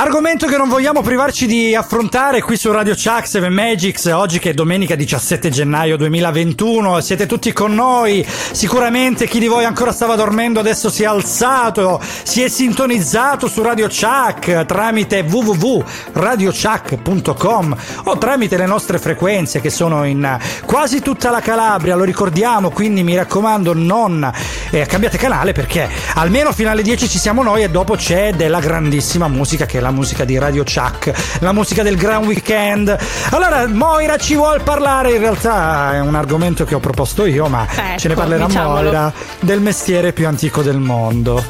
Argomento 0.00 0.46
che 0.46 0.56
non 0.56 0.70
vogliamo 0.70 1.02
privarci 1.02 1.46
di 1.46 1.74
affrontare 1.74 2.40
qui 2.40 2.56
su 2.56 2.72
Radio 2.72 2.94
Chuck 2.94 3.28
7 3.28 3.50
Magics, 3.50 4.06
oggi 4.06 4.38
che 4.38 4.48
è 4.48 4.54
domenica 4.54 4.94
17 4.94 5.50
gennaio 5.50 5.98
2021, 5.98 7.02
siete 7.02 7.26
tutti 7.26 7.52
con 7.52 7.74
noi, 7.74 8.26
sicuramente 8.26 9.28
chi 9.28 9.38
di 9.38 9.46
voi 9.46 9.66
ancora 9.66 9.92
stava 9.92 10.16
dormendo 10.16 10.58
adesso 10.58 10.88
si 10.88 11.02
è 11.02 11.06
alzato, 11.06 12.00
si 12.22 12.40
è 12.40 12.48
sintonizzato 12.48 13.46
su 13.46 13.62
Radio 13.62 13.88
Chuck 13.88 14.64
tramite 14.64 15.20
www.radiochuck.com 15.20 17.76
o 18.04 18.16
tramite 18.16 18.56
le 18.56 18.64
nostre 18.64 18.98
frequenze 18.98 19.60
che 19.60 19.68
sono 19.68 20.06
in 20.06 20.38
quasi 20.64 21.02
tutta 21.02 21.28
la 21.28 21.40
Calabria, 21.40 21.94
lo 21.94 22.04
ricordiamo, 22.04 22.70
quindi 22.70 23.02
mi 23.02 23.16
raccomando 23.16 23.74
non 23.74 24.32
eh, 24.70 24.86
cambiate 24.86 25.18
canale 25.18 25.52
perché 25.52 25.86
almeno 26.14 26.52
fino 26.52 26.70
alle 26.70 26.80
10 26.80 27.06
ci 27.06 27.18
siamo 27.18 27.42
noi 27.42 27.64
e 27.64 27.68
dopo 27.68 27.96
c'è 27.96 28.32
della 28.32 28.60
grandissima 28.60 29.28
musica 29.28 29.66
che 29.66 29.76
è 29.76 29.82
la 29.90 29.96
musica 29.96 30.24
di 30.24 30.38
Radio 30.38 30.62
Chuck, 30.62 31.12
la 31.40 31.52
musica 31.52 31.82
del 31.82 31.96
Gran 31.96 32.24
Weekend. 32.24 32.96
Allora, 33.30 33.66
Moira 33.66 34.16
ci 34.16 34.36
vuol 34.36 34.62
parlare, 34.62 35.12
in 35.12 35.18
realtà 35.18 35.94
è 35.94 36.00
un 36.00 36.14
argomento 36.14 36.64
che 36.64 36.76
ho 36.76 36.80
proposto 36.80 37.26
io, 37.26 37.48
ma 37.48 37.66
ce 37.96 38.06
ne 38.06 38.12
Ecco, 38.12 38.20
parlerà 38.20 38.46
diciamolo. 38.46 38.82
Moira 38.82 39.12
del 39.40 39.60
mestiere 39.60 40.12
più 40.12 40.28
antico 40.28 40.62
del 40.62 40.78
mondo. 40.78 41.42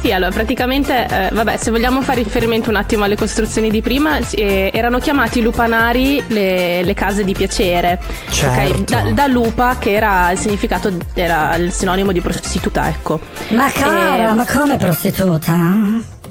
Sì, 0.00 0.12
allora 0.12 0.30
praticamente, 0.30 1.06
eh, 1.10 1.28
vabbè, 1.32 1.56
se 1.58 1.70
vogliamo 1.70 2.00
fare 2.02 2.22
riferimento 2.22 2.70
un 2.70 2.76
attimo 2.76 3.04
alle 3.04 3.16
costruzioni 3.16 3.68
di 3.68 3.82
prima, 3.82 4.16
eh, 4.30 4.70
erano 4.72 5.00
chiamati 5.00 5.42
lupanari 5.42 6.22
le, 6.28 6.82
le 6.82 6.94
case 6.94 7.24
di 7.24 7.34
piacere. 7.34 7.98
Certo. 8.30 8.72
Ok, 8.72 8.84
Da, 8.84 9.10
da 9.10 9.26
lupa, 9.26 9.76
che 9.78 9.92
era 9.92 10.30
il 10.30 10.38
significato, 10.38 10.92
era 11.14 11.54
il 11.56 11.72
sinonimo 11.72 12.12
di 12.12 12.20
prostituta, 12.20 12.88
ecco. 12.88 13.20
Ma 13.48 13.68
cara, 13.70 14.30
Eh, 14.30 14.34
ma 14.34 14.46
come 14.46 14.76
prostituta? 14.78 15.56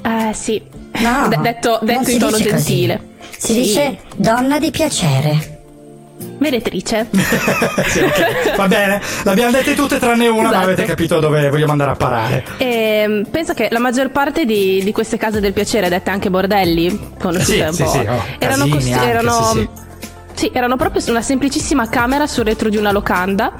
Eh 0.00 0.32
sì, 0.32 0.62
No, 0.98 1.28
De- 1.28 1.38
detto, 1.40 1.78
detto 1.82 2.10
in 2.10 2.18
tono 2.18 2.36
dice 2.36 2.50
così. 2.50 2.64
gentile. 2.64 3.00
Si 3.36 3.52
Sì. 3.52 3.60
dice 3.60 3.98
donna 4.16 4.58
di 4.58 4.70
piacere. 4.70 5.56
Meretrice. 6.38 7.06
Sì, 7.88 8.00
ok, 8.00 8.56
Va 8.56 8.66
bene, 8.68 9.00
l'abbiamo 9.22 9.50
dette 9.52 9.74
tutte 9.74 9.98
tranne 9.98 10.28
una, 10.28 10.42
ma 10.42 10.48
Esatto. 10.48 10.64
avete 10.64 10.84
capito 10.84 11.20
dove 11.20 11.48
vogliamo 11.48 11.72
andare 11.72 11.90
a 11.92 11.94
parare. 11.96 12.44
E 12.58 13.24
penso 13.30 13.54
che 13.54 13.68
la 13.70 13.78
maggior 13.78 14.10
parte 14.10 14.44
di, 14.44 14.82
di 14.84 14.92
queste 14.92 15.16
case 15.16 15.40
del 15.40 15.52
piacere, 15.52 15.88
dette 15.88 16.10
anche 16.10 16.28
bordelli, 16.30 17.12
conosciute 17.18 17.56
Sì, 17.58 17.60
un 17.62 17.72
sì, 17.72 17.82
po', 17.82 17.90
sì, 17.90 17.98
oh, 17.98 18.24
erano, 18.38 18.64
casini 18.64 18.70
costi- 18.70 18.92
anche, 18.92 19.06
erano, 19.08 19.42
sì, 19.52 19.58
sì. 19.58 19.68
sì, 20.34 20.50
erano 20.52 20.76
proprio 20.76 21.02
una 21.08 21.22
semplicissima 21.22 21.88
camera 21.88 22.26
sul 22.26 22.44
retro 22.44 22.68
di 22.68 22.76
una 22.76 22.90
locanda. 22.92 23.52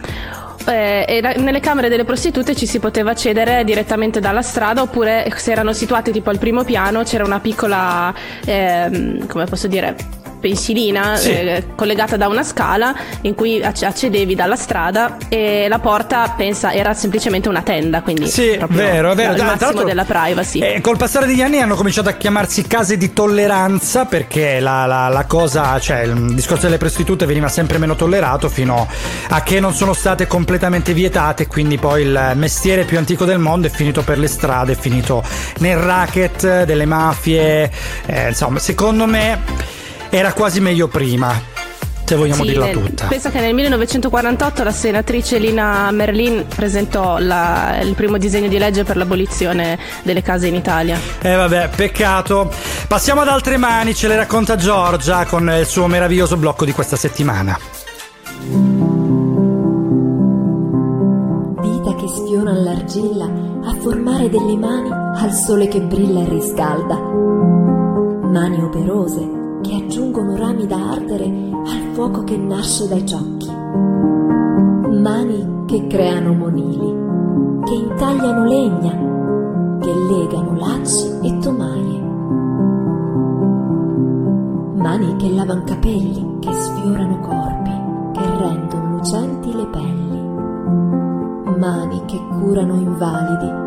Eh, 0.66 1.04
e 1.08 1.20
da- 1.20 1.32
nelle 1.32 1.60
camere 1.60 1.88
delle 1.88 2.04
prostitute 2.04 2.54
ci 2.54 2.66
si 2.66 2.78
poteva 2.78 3.10
accedere 3.12 3.64
direttamente 3.64 4.20
dalla 4.20 4.42
strada 4.42 4.82
oppure 4.82 5.30
se 5.36 5.52
erano 5.52 5.72
situate 5.72 6.10
tipo 6.10 6.30
al 6.30 6.38
primo 6.38 6.64
piano 6.64 7.02
c'era 7.02 7.24
una 7.24 7.40
piccola 7.40 8.12
ehm, 8.44 9.26
come 9.26 9.44
posso 9.44 9.66
dire 9.68 9.96
pensilina 10.40 11.16
Sì. 11.16 11.30
eh, 11.30 11.64
collegata 11.74 12.16
da 12.16 12.28
una 12.28 12.42
scala 12.42 12.94
in 13.22 13.34
cui 13.34 13.62
acc- 13.62 13.82
accedevi 13.82 14.34
dalla 14.34 14.56
strada 14.56 15.16
e 15.28 15.66
la 15.68 15.78
porta 15.78 16.34
pensa 16.36 16.72
era 16.72 16.94
semplicemente 16.94 17.48
una 17.48 17.62
tenda 17.62 18.02
quindi 18.02 18.28
Sì, 18.28 18.58
vero, 18.68 19.12
è 19.12 19.14
vero. 19.14 19.34
il 19.34 19.42
massimo 19.44 19.82
della 19.82 20.04
privacy 20.04 20.60
eh, 20.60 20.80
col 20.80 20.96
passare 20.96 21.26
degli 21.26 21.42
anni 21.42 21.60
hanno 21.60 21.74
cominciato 21.74 22.08
a 22.08 22.12
chiamarsi 22.12 22.66
case 22.66 22.96
di 22.96 23.12
tolleranza 23.12 24.04
perché 24.04 24.60
la, 24.60 24.86
la- 24.86 25.08
la 25.08 25.24
cosa, 25.24 25.78
cioè 25.80 26.00
il 26.02 26.34
discorso 26.34 26.64
delle 26.66 26.78
prostitute 26.78 27.26
veniva 27.26 27.48
sempre 27.48 27.78
meno 27.78 27.94
tollerato 27.96 28.48
fino 28.48 28.86
a 29.28 29.42
che 29.42 29.60
non 29.60 29.72
sono 29.74 29.92
state 29.92 30.26
completamente 30.26 30.92
vietate. 30.92 31.46
Quindi 31.46 31.78
poi 31.78 32.02
il 32.02 32.32
mestiere 32.34 32.84
più 32.84 32.98
antico 32.98 33.24
del 33.24 33.38
mondo 33.38 33.66
è 33.66 33.70
finito 33.70 34.02
per 34.02 34.18
le 34.18 34.28
strade, 34.28 34.72
è 34.72 34.76
finito 34.76 35.22
nel 35.58 35.76
racket 35.78 36.64
delle 36.64 36.84
mafie. 36.84 37.70
eh, 38.06 38.28
insomma, 38.28 38.58
secondo 38.58 39.06
me 39.06 39.40
era 40.10 40.32
quasi 40.32 40.60
meglio 40.60 40.88
prima. 40.88 41.56
Se 42.04 42.16
vogliamo 42.16 42.42
Sì, 42.42 42.48
dirla 42.48 42.64
nel- 42.64 42.74
tutta. 42.74 43.06
pensa 43.06 43.28
che 43.28 43.38
nel 43.40 43.52
1948 43.52 44.64
la 44.64 44.70
senatrice 44.72 45.36
Lina 45.36 45.90
Merlin 45.90 46.46
presentò 46.48 47.18
la- 47.18 47.78
il 47.82 47.92
primo 47.94 48.16
disegno 48.16 48.48
di 48.48 48.56
legge 48.56 48.82
per 48.82 48.96
l'abolizione 48.96 49.78
delle 50.04 50.22
case 50.22 50.46
in 50.46 50.54
Italia. 50.54 50.98
Eh 51.20 51.34
vabbè, 51.34 51.68
peccato. 51.76 52.50
Passiamo 52.88 53.20
ad 53.20 53.28
altre 53.28 53.58
mani, 53.58 53.94
ce 53.94 54.08
le 54.08 54.16
racconta 54.16 54.56
Giorgia 54.56 55.26
con 55.26 55.50
il 55.60 55.66
suo 55.66 55.86
meraviglioso 55.86 56.38
blocco 56.38 56.64
di 56.64 56.72
questa 56.72 56.96
settimana. 56.96 57.58
Dita 61.60 61.94
che 61.94 62.08
sfiorano 62.08 62.62
l'argilla 62.62 63.24
a 63.26 63.74
formare 63.82 64.30
delle 64.30 64.56
mani 64.56 64.90
al 64.90 65.32
sole 65.32 65.68
che 65.68 65.80
brilla 65.82 66.20
e 66.20 66.28
riscalda. 66.30 66.94
Mani 68.28 68.62
operose 68.62 69.36
che 69.62 69.74
aggiungono 69.74 70.36
rami 70.36 70.66
da 70.66 70.90
ardere 70.92 71.24
al 71.24 71.92
fuoco 71.92 72.24
che 72.24 72.36
nasce 72.36 72.88
dai 72.88 73.06
ciocchi. 73.06 73.50
Mani 75.00 75.64
che 75.66 75.86
creano 75.86 76.32
monili, 76.32 77.62
che 77.64 77.74
intagliano 77.74 78.44
legna, 78.44 78.90
che 79.80 79.94
legano 79.94 80.56
lacci 80.56 81.08
e 81.22 81.38
tomaie. 81.38 82.00
Mani 84.76 85.16
che 85.16 85.30
lavan 85.30 85.64
capelli, 85.64 86.38
che 86.40 86.52
sfiorano 86.52 87.18
corpi, 87.20 87.70
che 88.12 88.36
rendono 88.38 88.96
lucenti 88.96 89.54
le 89.54 89.66
pelli. 89.66 90.26
Mani 91.58 92.02
che 92.06 92.18
curano 92.40 92.74
invalidi 92.74 93.66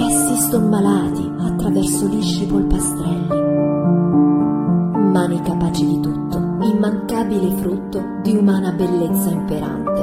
e 0.00 0.04
assistono 0.04 0.68
malati 0.68 1.30
attraverso 1.38 2.06
lisci 2.06 2.46
polpastrelli. 2.46 3.57
Mani 5.18 5.42
capaci 5.42 5.84
di 5.84 5.98
tutto, 5.98 6.38
immancabile 6.60 7.56
frutto 7.56 8.00
di 8.22 8.36
umana 8.36 8.70
bellezza 8.70 9.30
imperante. 9.30 10.00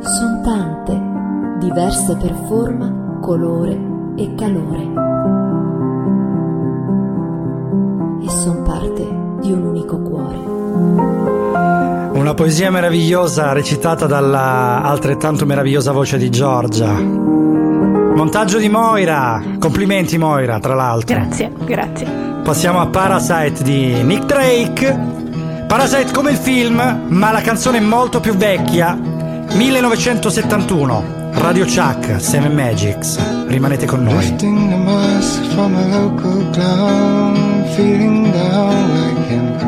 Son 0.00 0.42
tante, 0.44 1.58
diverse 1.58 2.14
per 2.18 2.34
forma, 2.48 3.18
colore 3.22 3.80
e 4.16 4.34
calore. 4.34 4.82
E 8.22 8.28
son 8.28 8.62
parte 8.62 9.38
di 9.40 9.52
un 9.52 9.62
unico 9.64 10.02
cuore. 10.02 10.36
Una 12.12 12.34
poesia 12.34 12.70
meravigliosa 12.70 13.54
recitata 13.54 14.04
dalla 14.04 14.82
altrettanto 14.82 15.46
meravigliosa 15.46 15.92
voce 15.92 16.18
di 16.18 16.28
Giorgia. 16.28 16.92
Montaggio 16.92 18.58
di 18.58 18.68
Moira. 18.68 19.42
Complimenti 19.58 20.18
Moira, 20.18 20.60
tra 20.60 20.74
l'altro. 20.74 21.16
Grazie, 21.16 21.50
grazie. 21.64 22.31
Passiamo 22.42 22.80
a 22.80 22.88
Parasite 22.88 23.62
di 23.62 24.02
Nick 24.02 24.24
Drake. 24.26 24.98
Parasite 25.68 26.10
come 26.12 26.32
il 26.32 26.36
film, 26.36 27.06
ma 27.08 27.30
la 27.30 27.40
canzone 27.40 27.78
è 27.78 27.80
molto 27.80 28.18
più 28.18 28.34
vecchia. 28.34 28.94
1971. 28.94 31.20
Radio 31.34 31.64
Chuck, 31.64 32.20
Seven 32.20 32.52
Magics. 32.52 33.16
Rimanete 33.46 33.86
con 33.86 34.02
noi. 34.02 34.16
Lifting 34.16 34.68
the 34.68 34.76
mask 34.76 35.40
from 35.52 35.76
a 35.76 35.86
local 35.86 36.50
clown, 36.50 37.64
feeling 37.76 38.32
down 38.32 38.90
like 38.90 39.28
him. 39.28 39.60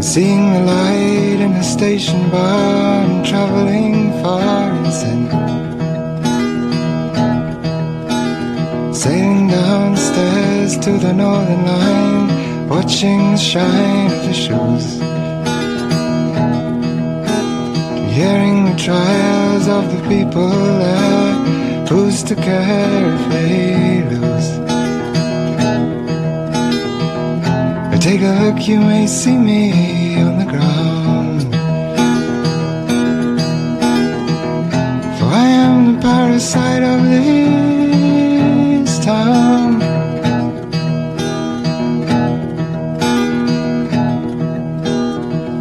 Seeing 0.00 0.52
the 0.52 0.60
light 0.60 1.40
in 1.40 1.54
the 1.54 1.62
station 1.62 2.28
bar 2.30 3.04
and 3.04 3.24
traveling 3.24 4.12
far 4.22 4.70
and 4.70 4.92
sin. 4.92 5.28
Downstairs 9.52 10.78
to 10.78 10.92
the 11.04 11.12
northern 11.12 11.62
line, 11.66 12.68
watching 12.68 13.20
the 13.32 13.42
shine 13.52 14.10
of 14.16 14.22
the 14.28 14.36
shoes. 14.44 14.86
Hearing 18.16 18.58
the 18.70 18.76
trials 18.86 19.66
of 19.68 19.84
the 19.92 20.00
people 20.08 20.48
there, 20.82 21.34
who's 21.90 22.22
to 22.30 22.34
care 22.34 23.04
if 23.16 23.22
they 23.32 24.02
lose? 24.12 24.48
Take 28.06 28.22
a 28.30 28.34
look, 28.42 28.58
you 28.66 28.80
may 28.80 29.06
see 29.06 29.36
me 29.50 29.62
on 30.26 30.34
the 30.42 30.48
ground. 30.54 31.40
For 35.16 35.28
I 35.44 35.48
am 35.66 35.76
the 35.86 36.00
parasite 36.00 36.82
of 36.82 36.98
this 37.10 37.81
A 39.04 39.08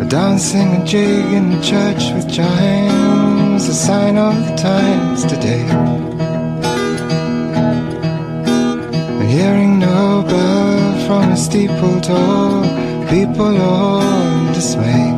dancing 0.07 0.75
a 0.75 0.85
jig 0.85 1.25
in 1.33 1.49
the 1.49 1.61
church 1.63 2.11
with 2.13 2.31
chimes, 2.31 3.67
a 3.67 3.73
sign 3.73 4.17
of 4.17 4.35
the 4.45 4.55
times 4.55 5.25
today. 5.25 5.65
And 9.19 9.29
hearing 9.29 9.79
no 9.79 10.23
bell 10.27 11.07
from 11.07 11.31
a 11.31 11.37
steeple 11.37 11.99
tall, 12.01 12.63
people 13.09 13.59
all 13.59 14.01
in 14.01 14.53
dismay. 14.53 15.17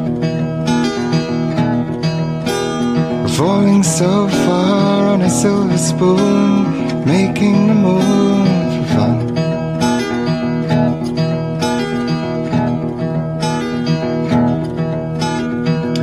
Falling 3.36 3.84
so 3.84 4.30
far 4.30 5.10
on 5.10 5.22
a 5.22 5.30
silver 5.30 5.78
spoon, 5.78 6.63
making 7.06 7.68
the 7.68 7.74
moon 7.74 8.46
for 8.76 8.86
fun. 8.96 9.18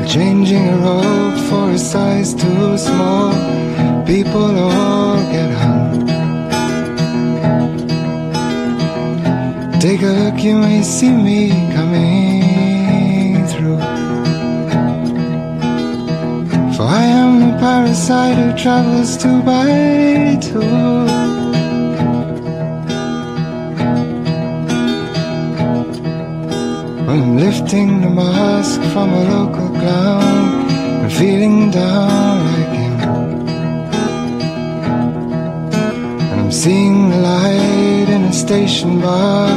Changing 0.07 0.69
a 0.69 0.77
robe 0.77 1.39
for 1.49 1.71
a 1.71 1.79
size 1.79 2.35
too 2.35 2.77
small, 2.77 3.33
people 4.05 4.59
all 4.59 5.17
get 5.33 5.51
hung. 5.63 6.07
Take 9.81 10.03
a 10.03 10.13
look, 10.21 10.43
you 10.43 10.57
may 10.59 10.83
see 10.83 11.11
me 11.11 11.51
coming 11.75 13.47
through. 13.47 13.81
For 16.75 16.83
I 16.83 17.05
am 17.05 17.40
parasite 17.61 18.37
who 18.37 18.57
travels 18.57 19.19
two 19.19 19.43
by 19.43 20.39
two. 20.41 20.63
I'm 27.13 27.37
lifting 27.37 28.01
the 28.01 28.09
mask 28.09 28.81
from 28.93 29.13
a 29.13 29.25
local 29.35 29.69
clown 29.81 30.71
and 31.03 31.13
feeling 31.13 31.71
down 31.71 32.39
like 32.47 32.73
him. 32.81 32.97
And 36.31 36.41
I'm 36.41 36.53
seeing 36.53 37.11
the 37.11 37.19
light 37.19 38.09
in 38.17 38.23
a 38.25 38.33
station 38.33 39.01
bar 39.03 39.49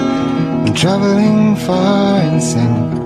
and 0.65 0.75
traveling 0.75 1.55
far 1.55 2.17
and 2.19 2.43
sin. 2.43 3.02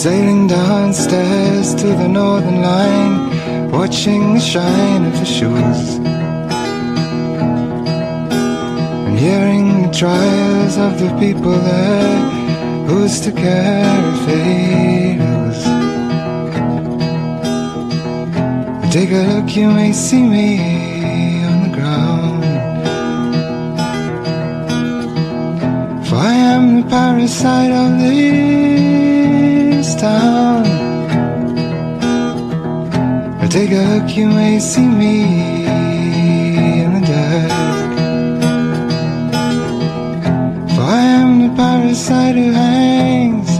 Sailing 0.00 0.46
downstairs 0.46 1.74
to 1.74 1.86
the 1.88 2.08
northern 2.08 2.62
line, 2.62 3.70
watching 3.70 4.32
the 4.32 4.40
shine 4.40 5.04
of 5.04 5.12
the 5.12 5.26
shoes. 5.26 5.98
And 9.06 9.18
hearing 9.18 9.82
the 9.82 9.92
trials 9.92 10.78
of 10.78 10.98
the 10.98 11.10
people 11.20 11.52
there, 11.52 12.18
who's 12.86 13.20
to 13.26 13.30
care 13.30 14.00
if 14.12 14.20
they 14.26 15.18
lose? 15.20 15.64
Take 18.90 19.10
a 19.10 19.22
look, 19.32 19.54
you 19.54 19.70
may 19.70 19.92
see 19.92 20.22
me 20.22 21.44
on 21.44 21.58
the 21.64 21.72
ground. 21.76 22.42
For 26.06 26.16
I 26.16 26.34
am 26.54 26.80
the 26.80 26.88
parasite 26.88 27.70
of 27.70 27.98
this 27.98 28.59
Take 33.60 33.74
a 33.76 33.82
look, 33.82 34.16
you 34.16 34.26
may 34.26 34.58
see 34.58 34.80
me 34.80 35.66
in 36.80 36.94
the 36.94 37.00
dark. 37.06 37.50
For 40.74 40.82
I 40.82 41.00
am 41.20 41.42
the 41.42 41.54
parasite 41.54 42.36
who 42.36 42.52
hangs 42.54 43.50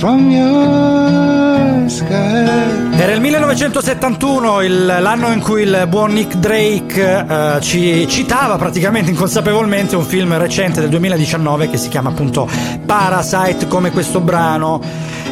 from 0.00 0.30
your 0.30 1.90
skirt. 1.90 3.00
Era 3.00 3.10
il 3.14 3.20
1971, 3.20 4.60
il- 4.62 4.86
l'anno 4.86 5.32
in 5.32 5.40
cui 5.40 5.62
il 5.62 5.86
buon 5.88 6.12
Nick 6.12 6.36
Drake 6.36 7.26
eh, 7.28 7.60
ci 7.62 8.06
citava 8.08 8.54
praticamente 8.58 9.10
inconsapevolmente 9.10 9.96
un 9.96 10.04
film 10.04 10.38
recente 10.38 10.78
del 10.78 10.88
2019 10.88 11.68
che 11.68 11.78
si 11.78 11.88
chiama 11.88 12.10
appunto 12.10 12.48
Parasite 12.86 13.66
come 13.66 13.90
questo 13.90 14.20
brano. 14.20 14.80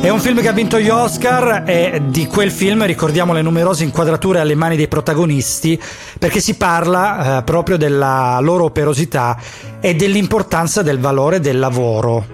È 0.01 0.09
un 0.09 0.18
film 0.18 0.40
che 0.40 0.48
ha 0.48 0.53
vinto 0.53 0.80
gli 0.80 0.88
Oscar 0.88 1.64
e 1.66 2.01
di 2.07 2.26
quel 2.26 2.51
film 2.51 2.86
ricordiamo 2.86 3.34
le 3.34 3.42
numerose 3.42 3.84
inquadrature 3.84 4.40
alle 4.40 4.55
mani 4.55 4.74
dei 4.74 4.88
protagonisti 4.88 5.78
perché 6.18 6.40
si 6.40 6.55
parla 6.55 7.38
eh, 7.38 7.42
proprio 7.42 7.76
della 7.76 8.38
loro 8.40 8.64
operosità 8.64 9.36
e 9.78 9.94
dell'importanza 9.94 10.80
del 10.80 10.98
valore 10.98 11.38
del 11.38 11.59
lavoro. 11.59 12.24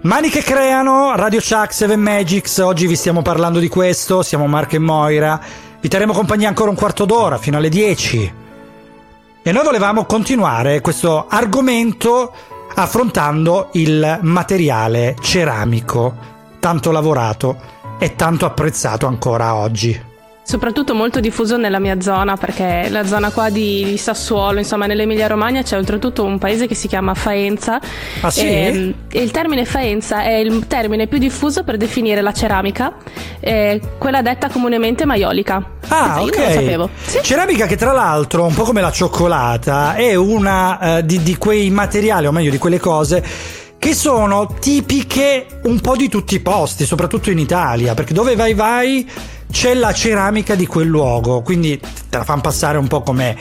Mani 0.00 0.30
che 0.30 0.42
creano, 0.42 1.14
Radio 1.14 1.40
Chuck, 1.40 1.74
Seven 1.74 2.00
Magics, 2.00 2.56
oggi 2.58 2.86
vi 2.86 2.96
stiamo 2.96 3.20
parlando 3.20 3.58
di 3.58 3.68
questo, 3.68 4.22
siamo 4.22 4.46
Marco 4.46 4.76
e 4.76 4.78
Moira, 4.78 5.38
vi 5.80 5.88
terremo 5.88 6.14
compagnia 6.14 6.48
ancora 6.48 6.70
un 6.70 6.76
quarto 6.76 7.04
d'ora, 7.04 7.36
fino 7.36 7.58
alle 7.58 7.68
10. 7.68 8.32
E 9.42 9.52
noi 9.52 9.64
volevamo 9.64 10.06
continuare 10.06 10.80
questo 10.80 11.26
argomento 11.28 12.32
affrontando 12.74 13.68
il 13.72 14.20
materiale 14.22 15.16
ceramico, 15.20 16.36
tanto 16.58 16.90
lavorato 16.90 17.56
e 17.98 18.14
tanto 18.16 18.46
apprezzato 18.46 19.06
ancora 19.06 19.54
oggi. 19.54 20.06
soprattutto 20.48 20.94
molto 20.94 21.20
diffuso 21.20 21.58
nella 21.58 21.78
mia 21.78 22.00
zona, 22.00 22.38
perché 22.38 22.86
la 22.88 23.04
zona 23.04 23.30
qua 23.30 23.50
di, 23.50 23.84
di 23.84 23.98
Sassuolo, 23.98 24.58
insomma, 24.58 24.86
nell'Emilia 24.86 25.26
Romagna 25.26 25.60
c'è 25.60 25.76
oltretutto 25.76 26.24
un 26.24 26.38
paese 26.38 26.66
che 26.66 26.74
si 26.74 26.88
chiama 26.88 27.12
Faenza. 27.12 27.78
Ah, 28.22 28.30
sì? 28.30 28.46
E, 28.46 28.94
e 29.10 29.22
il 29.22 29.30
termine 29.30 29.66
Faenza 29.66 30.22
è 30.22 30.36
il 30.36 30.66
termine 30.66 31.06
più 31.06 31.18
diffuso 31.18 31.64
per 31.64 31.76
definire 31.76 32.22
la 32.22 32.32
ceramica, 32.32 32.94
eh, 33.40 33.78
quella 33.98 34.22
detta 34.22 34.48
comunemente 34.48 35.04
maiolica. 35.04 35.62
Ah, 35.88 36.20
Io 36.20 36.28
ok. 36.28 36.36
non 36.38 36.46
lo 36.46 36.52
sapevo. 36.52 36.90
Ceramica 37.20 37.66
che 37.66 37.76
tra 37.76 37.92
l'altro, 37.92 38.46
un 38.46 38.54
po' 38.54 38.62
come 38.62 38.80
la 38.80 38.90
cioccolata, 38.90 39.96
è 39.96 40.14
una 40.14 40.96
eh, 40.96 41.04
di, 41.04 41.22
di 41.22 41.36
quei 41.36 41.68
materiali, 41.68 42.26
o 42.26 42.32
meglio 42.32 42.50
di 42.50 42.58
quelle 42.58 42.80
cose, 42.80 43.22
che 43.78 43.94
sono 43.94 44.54
tipiche 44.58 45.60
un 45.64 45.80
po' 45.80 45.96
di 45.96 46.08
tutti 46.08 46.34
i 46.34 46.40
posti, 46.40 46.84
soprattutto 46.84 47.30
in 47.30 47.38
Italia, 47.38 47.94
perché 47.94 48.12
dove 48.12 48.34
vai 48.34 48.54
vai 48.54 49.08
c'è 49.50 49.74
la 49.74 49.92
ceramica 49.92 50.54
di 50.54 50.66
quel 50.66 50.88
luogo, 50.88 51.42
quindi 51.42 51.78
te 51.78 52.18
la 52.18 52.24
fanno 52.24 52.42
passare 52.42 52.76
un 52.76 52.86
po' 52.86 53.02
come 53.02 53.36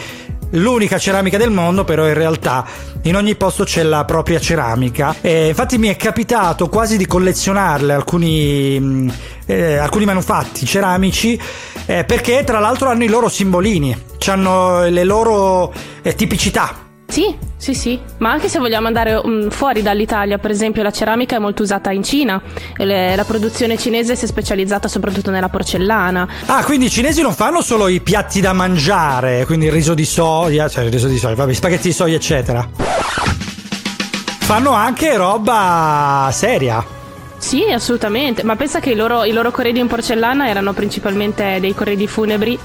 l'unica 0.51 0.97
ceramica 0.97 1.37
del 1.37 1.51
mondo, 1.51 1.83
però 1.83 2.07
in 2.07 2.13
realtà 2.13 2.65
in 3.03 3.15
ogni 3.15 3.35
posto 3.35 3.63
c'è 3.63 3.83
la 3.83 4.05
propria 4.05 4.39
ceramica. 4.39 5.15
E 5.21 5.49
infatti 5.49 5.77
mi 5.77 5.89
è 5.89 5.95
capitato 5.95 6.69
quasi 6.69 6.97
di 6.97 7.05
collezionarle 7.05 7.93
alcuni, 7.93 8.79
mh, 8.79 9.13
eh, 9.47 9.77
alcuni 9.77 10.05
manufatti 10.05 10.65
ceramici 10.65 11.39
eh, 11.85 12.03
perché 12.03 12.43
tra 12.43 12.59
l'altro 12.59 12.89
hanno 12.89 13.03
i 13.03 13.09
loro 13.09 13.29
simbolini, 13.29 13.95
hanno 14.27 14.87
le 14.87 15.03
loro 15.03 15.73
eh, 16.01 16.15
tipicità. 16.15 16.85
Sì, 17.09 17.33
sì, 17.55 17.73
sì, 17.73 17.99
ma 18.17 18.31
anche 18.31 18.49
se 18.49 18.59
vogliamo 18.59 18.85
andare 18.87 19.19
mm, 19.25 19.47
fuori 19.47 19.81
dall'Italia, 19.81 20.37
per 20.37 20.51
esempio 20.51 20.83
la 20.83 20.91
ceramica 20.91 21.37
è 21.37 21.39
molto 21.39 21.63
usata 21.63 21.91
in 21.91 22.03
Cina, 22.03 22.39
le- 22.75 23.15
la 23.15 23.23
produzione 23.23 23.77
cinese 23.77 24.15
si 24.15 24.25
è 24.25 24.27
specializzata 24.27 24.87
soprattutto 24.89 25.31
nella 25.31 25.47
porcellana. 25.49 26.27
Ah, 26.47 26.63
quindi 26.65 26.87
i 26.87 26.89
cinesi 26.89 27.21
non 27.21 27.33
fanno 27.33 27.61
solo 27.61 27.87
i 27.87 28.01
piatti 28.01 28.41
da 28.41 28.51
mangiare, 28.53 29.45
quindi 29.45 29.67
il 29.67 29.71
riso 29.71 29.93
di 29.93 30.05
soia, 30.05 30.67
cioè 30.67 30.83
il 30.83 30.91
riso 30.91 31.07
di 31.07 31.17
soia, 31.17 31.35
vabbè, 31.35 31.53
spaghetti 31.53 31.87
di 31.87 31.93
soia, 31.93 32.15
eccetera. 32.15 32.67
Fanno 34.39 34.71
anche 34.71 35.15
roba 35.17 36.29
seria. 36.33 36.85
Sì, 37.37 37.63
assolutamente, 37.71 38.43
ma 38.43 38.55
pensa 38.55 38.79
che 38.79 38.91
i 38.91 38.95
loro, 38.95 39.23
i 39.23 39.31
loro 39.31 39.51
corredi 39.51 39.79
in 39.79 39.87
porcellana 39.87 40.49
erano 40.49 40.73
principalmente 40.73 41.59
dei 41.59 41.73
corredi 41.73 42.07
funebri. 42.07 42.57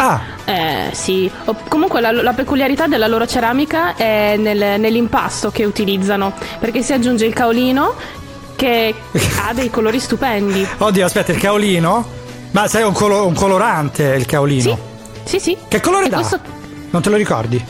Ah, 0.00 0.20
Eh, 0.44 0.90
sì, 0.92 1.30
O- 1.46 1.56
comunque 1.68 2.00
la, 2.00 2.10
la 2.12 2.32
peculiarità 2.32 2.86
della 2.86 3.06
loro 3.08 3.26
ceramica 3.26 3.94
è 3.96 4.36
nel- 4.38 4.78
nell'impasto 4.80 5.50
che 5.50 5.64
utilizzano, 5.64 6.32
perché 6.58 6.82
si 6.82 6.92
aggiunge 6.92 7.26
il 7.26 7.34
caolino 7.34 7.94
che 8.56 8.94
ha 9.46 9.52
dei 9.52 9.70
colori 9.70 9.98
stupendi. 10.00 10.66
oddio, 10.78 11.04
aspetta, 11.04 11.32
il 11.32 11.38
caolino? 11.38 12.06
Ma 12.52 12.66
sai, 12.68 12.82
è 12.82 12.84
un, 12.86 12.92
colo- 12.94 13.26
un 13.26 13.34
colorante 13.34 14.04
il 14.16 14.24
caolino. 14.24 14.78
Sì, 15.24 15.38
sì. 15.38 15.56
Che 15.68 15.80
colore 15.80 16.06
E 16.06 16.08
dà? 16.08 16.16
questo- 16.16 16.40
Non 16.90 17.02
te 17.02 17.10
lo 17.10 17.16
ricordi? 17.16 17.62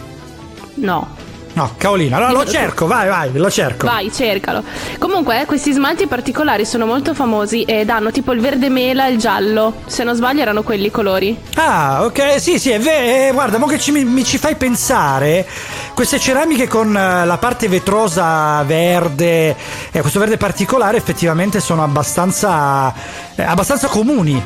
No. 0.75 1.17
No, 1.55 1.75
caolino. 1.77 2.17
Allora 2.17 2.33
lo 2.33 2.45
cerco, 2.47 2.87
vai, 2.87 3.09
vai, 3.09 3.31
lo 3.33 3.51
cerco. 3.51 3.87
Vai, 3.87 4.13
cercalo. 4.13 4.63
Comunque, 4.99 5.41
eh, 5.41 5.45
questi 5.45 5.73
smalti 5.73 6.07
particolari 6.07 6.65
sono 6.65 6.87
molto 6.87 7.15
famosi 7.15 7.65
e 7.65 7.85
danno 7.85 8.11
tipo 8.11 8.33
il 8.33 8.41
verde 8.41 8.69
mela 8.69 9.07
e 9.07 9.13
il 9.13 9.19
giallo. 9.19 9.83
Se 9.87 10.05
non 10.05 10.15
sbaglio, 10.15 10.43
erano 10.43 10.63
quelli 10.63 10.87
i 10.87 10.91
colori. 10.91 11.37
Ah, 11.55 12.05
ok, 12.05 12.41
sì, 12.41 12.59
sì, 12.59 12.71
è 12.71 12.79
vero. 12.79 13.33
guarda, 13.33 13.59
mo 13.59 13.67
che 13.67 13.79
ci, 13.79 13.91
mi, 13.91 14.05
mi 14.05 14.25
ci 14.25 14.39
fai 14.39 14.55
pensare, 14.55 15.47
queste 15.95 16.19
ceramiche 16.21 16.69
con 16.69 16.97
eh, 16.97 17.25
la 17.25 17.39
parte 17.39 17.69
vetrosa 17.69 18.63
verde 18.63 19.57
e 19.91 20.01
questo 20.01 20.21
verde 20.21 20.37
particolare 20.37 20.97
effettivamente 20.97 21.61
sono 21.61 21.83
abbastanza, 21.83 22.93
eh, 23.35 23.43
abbastanza 23.43 23.89
comuni. 23.89 24.41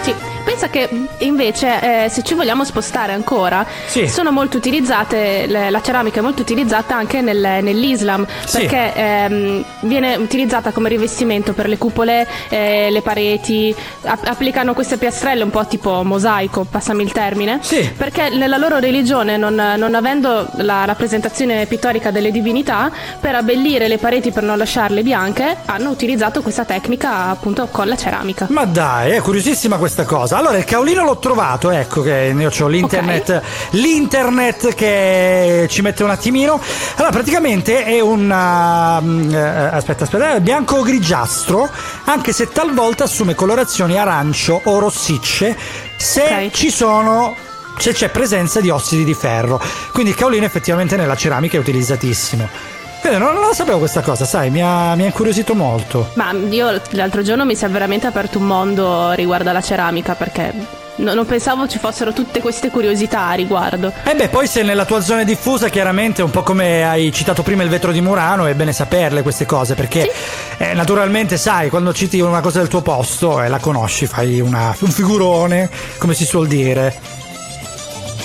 Sì. 0.00 0.37
Pensa 0.48 0.70
che 0.70 0.88
invece, 1.18 2.04
eh, 2.04 2.08
se 2.08 2.22
ci 2.22 2.32
vogliamo 2.32 2.64
spostare 2.64 3.12
ancora, 3.12 3.66
Sì. 3.86 4.08
sono 4.08 4.32
molto 4.32 4.56
utilizzate, 4.56 5.46
la 5.46 5.82
ceramica 5.82 6.20
è 6.20 6.22
molto 6.22 6.40
utilizzata 6.40 6.96
anche 6.96 7.20
nel- 7.20 7.58
nell'Islam, 7.62 8.26
Sì. 8.46 8.60
perché 8.60 8.94
ehm, 8.94 9.64
viene 9.80 10.16
utilizzata 10.16 10.70
come 10.72 10.88
rivestimento 10.88 11.52
per 11.52 11.68
le 11.68 11.76
cupole, 11.76 12.26
eh, 12.48 12.88
le 12.90 13.02
pareti, 13.02 13.74
app- 14.04 14.26
applicano 14.26 14.72
queste 14.72 14.96
piastrelle 14.96 15.42
un 15.42 15.50
po' 15.50 15.66
tipo 15.66 16.02
mosaico, 16.02 16.64
passami 16.64 17.02
il 17.02 17.12
termine, 17.12 17.58
Sì. 17.60 17.86
perché 17.94 18.30
nella 18.30 18.56
loro 18.56 18.78
religione, 18.78 19.36
non, 19.36 19.54
non 19.54 19.94
avendo 19.94 20.48
la 20.56 20.86
rappresentazione 20.86 21.66
pittorica 21.66 22.10
delle 22.10 22.30
divinità, 22.30 22.90
per 23.20 23.34
abbellire 23.34 23.86
le 23.86 23.98
pareti 23.98 24.30
per 24.30 24.44
non 24.44 24.56
lasciarle 24.56 25.02
bianche, 25.02 25.58
hanno 25.66 25.90
utilizzato 25.90 26.40
questa 26.40 26.64
tecnica 26.64 27.26
appunto 27.28 27.68
con 27.70 27.86
la 27.86 27.96
ceramica. 27.98 28.46
Ma 28.48 28.64
dai, 28.64 29.10
è 29.10 29.20
curiosissima 29.20 29.76
questa 29.76 30.04
cosa. 30.06 30.36
Allora, 30.38 30.56
il 30.56 30.64
caolino 30.64 31.02
l'ho 31.02 31.18
trovato, 31.18 31.68
ecco 31.70 32.00
che 32.00 32.32
io 32.32 32.50
ho 32.56 32.68
l'internet, 32.68 33.42
l'internet 33.70 34.72
che 34.72 35.66
ci 35.68 35.82
mette 35.82 36.04
un 36.04 36.10
attimino. 36.10 36.60
Allora, 36.94 37.10
praticamente 37.10 37.82
è 37.84 37.98
un 37.98 38.30
uh, 38.30 39.34
eh, 39.34 39.36
aspetta, 39.36 40.04
aspetta, 40.04 40.34
è 40.34 40.40
bianco-grigiastro, 40.40 41.68
anche 42.04 42.32
se 42.32 42.52
talvolta 42.52 43.02
assume 43.02 43.34
colorazioni 43.34 43.98
arancio 43.98 44.60
o 44.62 44.78
rossicce 44.78 45.56
se 45.96 46.50
ci 46.52 46.70
sono 46.70 47.34
se 47.76 47.92
c'è 47.92 48.08
presenza 48.08 48.60
di 48.60 48.70
ossidi 48.70 49.02
di 49.02 49.14
ferro. 49.14 49.60
Quindi 49.90 50.12
il 50.12 50.16
caolino 50.16 50.44
effettivamente 50.44 50.94
nella 50.94 51.16
ceramica 51.16 51.56
è 51.56 51.60
utilizzatissimo. 51.60 52.77
Quindi 53.08 53.24
non, 53.24 53.34
non 53.36 53.46
lo 53.46 53.54
sapevo 53.54 53.78
questa 53.78 54.02
cosa, 54.02 54.26
sai, 54.26 54.50
mi 54.50 54.60
ha, 54.62 54.94
mi 54.94 55.02
ha 55.04 55.06
incuriosito 55.06 55.54
molto. 55.54 56.10
Ma 56.14 56.30
io 56.50 56.78
l'altro 56.90 57.22
giorno 57.22 57.46
mi 57.46 57.54
si 57.56 57.64
è 57.64 57.68
veramente 57.70 58.06
aperto 58.06 58.36
un 58.38 58.44
mondo 58.44 59.12
riguardo 59.12 59.48
alla 59.48 59.62
ceramica 59.62 60.14
perché 60.14 60.52
no- 60.96 61.14
non 61.14 61.24
pensavo 61.24 61.66
ci 61.66 61.78
fossero 61.78 62.12
tutte 62.12 62.40
queste 62.40 62.68
curiosità 62.68 63.28
a 63.28 63.32
riguardo. 63.32 63.90
E 64.04 64.14
beh, 64.14 64.28
poi 64.28 64.46
se 64.46 64.62
nella 64.62 64.84
tua 64.84 65.00
zona 65.00 65.22
è 65.22 65.24
diffusa, 65.24 65.70
chiaramente, 65.70 66.20
un 66.20 66.28
po' 66.30 66.42
come 66.42 66.84
hai 66.86 67.10
citato 67.10 67.42
prima 67.42 67.62
il 67.62 67.70
vetro 67.70 67.92
di 67.92 68.02
Murano, 68.02 68.44
è 68.44 68.52
bene 68.52 68.74
saperle 68.74 69.22
queste 69.22 69.46
cose, 69.46 69.74
perché 69.74 70.12
eh, 70.58 70.74
naturalmente 70.74 71.38
sai, 71.38 71.70
quando 71.70 71.94
citi 71.94 72.20
una 72.20 72.40
cosa 72.42 72.58
del 72.58 72.68
tuo 72.68 72.82
posto 72.82 73.40
e 73.40 73.48
la 73.48 73.58
conosci, 73.58 74.04
fai 74.06 74.38
una- 74.40 74.76
un 74.80 74.90
figurone, 74.90 75.70
come 75.96 76.12
si 76.12 76.26
suol 76.26 76.46
dire. 76.46 77.16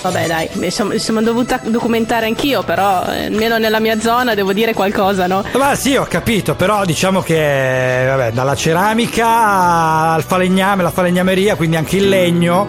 Vabbè 0.04 0.28
dai, 0.28 0.50
mi 0.54 0.70
sono, 0.70 0.98
sono 0.98 1.22
dovuta 1.22 1.62
documentare 1.64 2.26
anch'io, 2.26 2.62
però 2.64 3.06
eh, 3.06 3.28
almeno 3.28 3.58
nella 3.58 3.80
mia 3.80 3.98
zona 4.02 4.34
devo 4.36 4.52
dire 4.52 4.74
qualcosa, 4.74 5.28
no? 5.28 5.46
Ma 5.54 5.76
sì, 5.76 5.96
ho 5.96 6.06
capito, 6.06 6.56
però 6.56 6.84
diciamo 6.84 7.22
che 7.22 8.04
vabbè, 8.06 8.32
dalla 8.34 8.54
ceramica 8.56 10.12
al 10.12 10.24
falegname, 10.24 10.84
la 10.84 10.92
falegnameria, 10.92 11.56
quindi 11.56 11.78
anche 11.78 11.96
il 11.96 12.10
legno. 12.10 12.68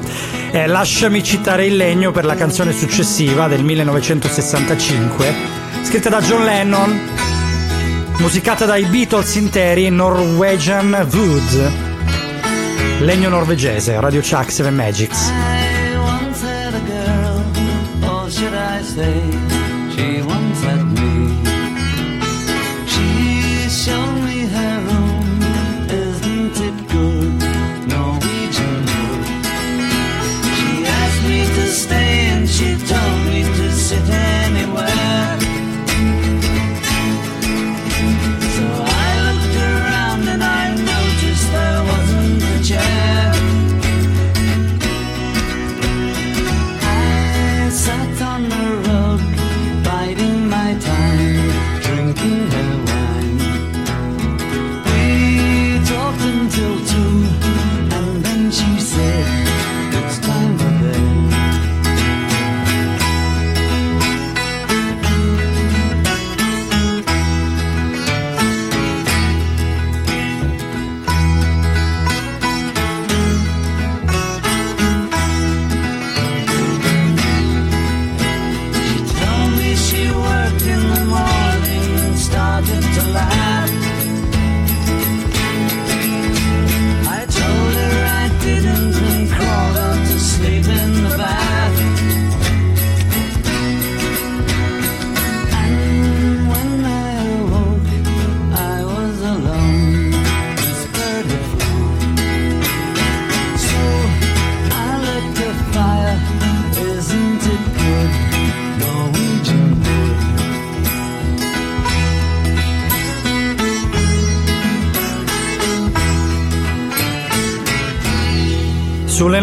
eh, 0.52 0.68
lasciami 0.68 1.24
citare 1.24 1.66
il 1.66 1.76
legno 1.76 2.12
per 2.12 2.24
la 2.24 2.36
canzone 2.36 2.72
successiva 2.72 3.48
del 3.48 3.64
1965, 3.64 5.34
scritta 5.82 6.08
da 6.08 6.20
John 6.20 6.44
Lennon, 6.44 7.00
musicata 8.18 8.64
dai 8.64 8.84
Beatles 8.84 9.34
interi, 9.34 9.90
Norwegian 9.90 11.08
Wood. 11.12 11.72
Legno 13.00 13.28
norvegese, 13.28 13.98
Radio 13.98 14.20
Chuck 14.20 14.52
7 14.52 14.70
Magics. 14.70 15.43
Say, 18.94 19.33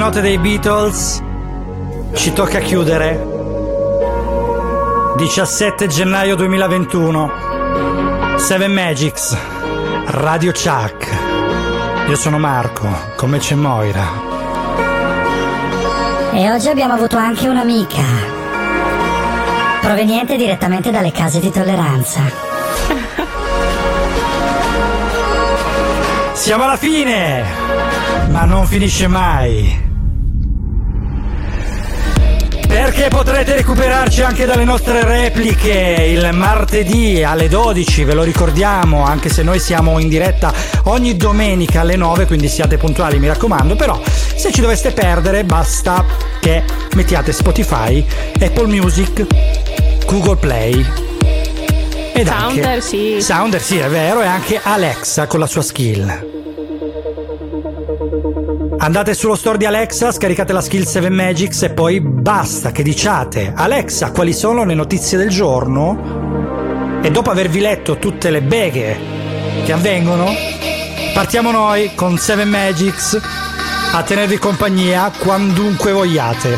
note 0.02 0.22
dei 0.22 0.39
Beatles 0.39 1.22
ci 2.16 2.34
tocca 2.34 2.58
chiudere. 2.58 3.24
17 5.16 5.86
gennaio 5.86 6.36
2021. 6.36 7.32
Seven 8.38 8.74
Magics. 8.74 9.38
Radio 10.06 10.54
Chuck. 10.54 11.08
Io 12.10 12.16
sono 12.16 12.39
Marco, 12.39 12.88
come 13.16 13.38
c'è 13.38 13.54
Moira. 13.54 14.08
E 16.34 16.49
oggi 16.49 16.70
abbiamo 16.70 16.93
avuto 16.93 17.18
anche 17.18 17.47
un'amica, 17.47 18.02
proveniente 19.82 20.36
direttamente 20.36 20.89
dalle 20.89 21.12
case 21.12 21.39
di 21.39 21.52
tolleranza. 21.52 22.22
Siamo 26.34 26.64
alla 26.64 26.78
fine! 26.78 27.43
Ma 28.32 28.45
non 28.45 28.66
finisce 28.66 29.06
mai. 29.06 29.80
Perché 32.84 33.09
potrete 33.09 33.53
recuperarci 33.53 34.23
anche 34.23 34.47
dalle 34.47 34.63
nostre 34.63 35.03
repliche 35.03 36.03
il 36.09 36.32
martedì 36.34 37.23
alle 37.23 37.47
12, 37.47 38.03
ve 38.05 38.15
lo 38.15 38.23
ricordiamo, 38.23 39.05
anche 39.05 39.29
se 39.29 39.43
noi 39.43 39.59
siamo 39.59 39.99
in 39.99 40.09
diretta 40.09 40.51
ogni 40.86 41.15
domenica 41.15 41.82
alle 41.82 41.95
9, 41.95 42.25
quindi 42.25 42.47
siate 42.47 42.77
puntuali, 42.77 43.19
mi 43.19 43.27
raccomando, 43.27 43.75
però 43.75 44.01
se 44.03 44.51
ci 44.51 44.61
doveste 44.61 44.93
perdere 44.93 45.43
basta 45.43 46.03
che 46.39 46.63
mettiate 46.95 47.32
Spotify, 47.32 48.03
Apple 48.39 48.65
Music, 48.65 49.27
Google 50.07 50.38
Play 50.38 50.84
ed 52.13 52.27
Sounder, 52.27 52.65
anche 52.65 52.82
sì. 52.82 53.21
Sounder, 53.21 53.61
sì, 53.61 53.77
è 53.77 53.89
vero, 53.89 54.23
e 54.23 54.25
anche 54.25 54.59
Alexa 54.61 55.27
con 55.27 55.39
la 55.39 55.47
sua 55.47 55.61
skill. 55.61 56.40
Andate 58.84 59.13
sullo 59.13 59.36
store 59.36 59.59
di 59.59 59.65
Alexa, 59.67 60.11
scaricate 60.11 60.53
la 60.53 60.59
skill 60.59 60.86
7 60.86 61.07
Magics 61.11 61.61
e 61.61 61.69
poi 61.69 62.01
basta 62.01 62.71
che 62.71 62.82
diciate 62.82 63.53
Alexa 63.55 64.09
quali 64.09 64.34
sono 64.34 64.63
le 64.63 64.73
notizie 64.73 65.19
del 65.19 65.29
giorno 65.29 66.99
e 67.03 67.11
dopo 67.11 67.29
avervi 67.29 67.59
letto 67.59 67.99
tutte 67.99 68.32
le 68.32 68.41
beghe 68.41 68.99
che 69.63 69.71
avvengono 69.71 70.34
partiamo 71.13 71.51
noi 71.51 71.93
con 71.93 72.17
7 72.17 72.43
Magics 72.43 73.19
a 73.91 74.01
tenervi 74.01 74.39
compagnia 74.39 75.11
quandunque 75.15 75.91
vogliate. 75.91 76.57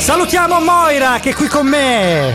Salutiamo 0.00 0.58
Moira 0.58 1.20
che 1.20 1.30
è 1.30 1.34
qui 1.34 1.46
con 1.46 1.68
me. 1.68 2.34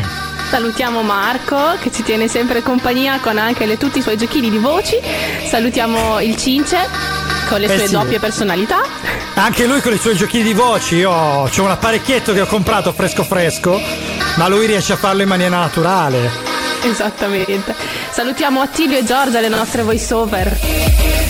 Salutiamo 0.50 1.02
Marco 1.02 1.76
che 1.82 1.92
ci 1.92 2.04
tiene 2.04 2.30
sempre 2.30 2.62
compagnia 2.62 3.20
con 3.20 3.38
anche 3.38 3.66
le- 3.66 3.78
tutti 3.78 4.00
i 4.00 4.02
suoi 4.02 4.16
giochini 4.16 4.50
di 4.50 4.58
voci. 4.58 4.96
Salutiamo 5.50 6.22
il 6.22 6.38
Cince 6.38 7.09
con 7.50 7.60
le 7.60 7.66
Eh 7.66 7.78
sue 7.78 7.88
sì. 7.88 7.94
doppie 7.94 8.20
personalità. 8.20 8.82
Anche 9.34 9.66
lui 9.66 9.82
con 9.82 9.94
i 9.94 9.98
suoi 9.98 10.16
giochini 10.16 10.44
di 10.44 10.54
voci, 10.54 10.98
io 10.98 11.12
ho 11.12 11.50
un 11.58 11.70
apparecchietto 11.70 12.32
che 12.32 12.42
ho 12.42 12.46
comprato 12.46 12.94
fresco 12.94 13.24
fresco, 13.24 13.82
ma 14.38 14.48
lui 14.48 14.68
riesce 14.68 14.94
a 14.94 14.96
farlo 14.96 15.24
in 15.24 15.28
maniera 15.28 15.58
naturale. 15.58 16.30
Esattamente. 16.82 17.76
Salutiamo 18.12 18.62
Attilio 18.62 18.98
e 18.98 19.04
Giorgia, 19.04 19.40
le 19.42 19.50
nostre 19.50 19.82
voice 19.82 20.14
over. 20.14 20.60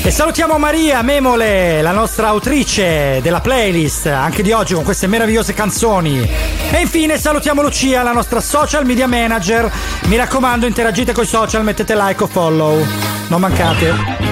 E 0.01 0.11
salutiamo 0.11 0.57
Maria 0.57 1.01
Memole, 1.01 1.82
la 1.82 1.91
nostra 1.91 2.28
autrice 2.28 3.20
della 3.22 3.41
playlist, 3.41 4.05
anche 4.07 4.43
di 4.43 4.51
oggi 4.51 4.74
con 4.74 4.84
queste 4.84 5.07
meravigliose 5.07 5.53
canzoni. 5.53 6.30
E 6.72 6.80
infine 6.80 7.17
salutiamo 7.17 7.61
Lucia, 7.61 8.03
la 8.03 8.13
nostra 8.13 8.41
social 8.41 8.86
media 8.86 9.07
manager. 9.07 9.72
Mi 10.03 10.17
raccomando, 10.17 10.65
interagite 10.65 11.13
con 11.13 11.24
i 11.24 11.28
social, 11.28 11.63
mettete 11.63 11.95
like 11.95 12.24
o 12.24 12.28
follow. 12.28 12.86
Non 13.28 13.39
mancate. 13.39 14.28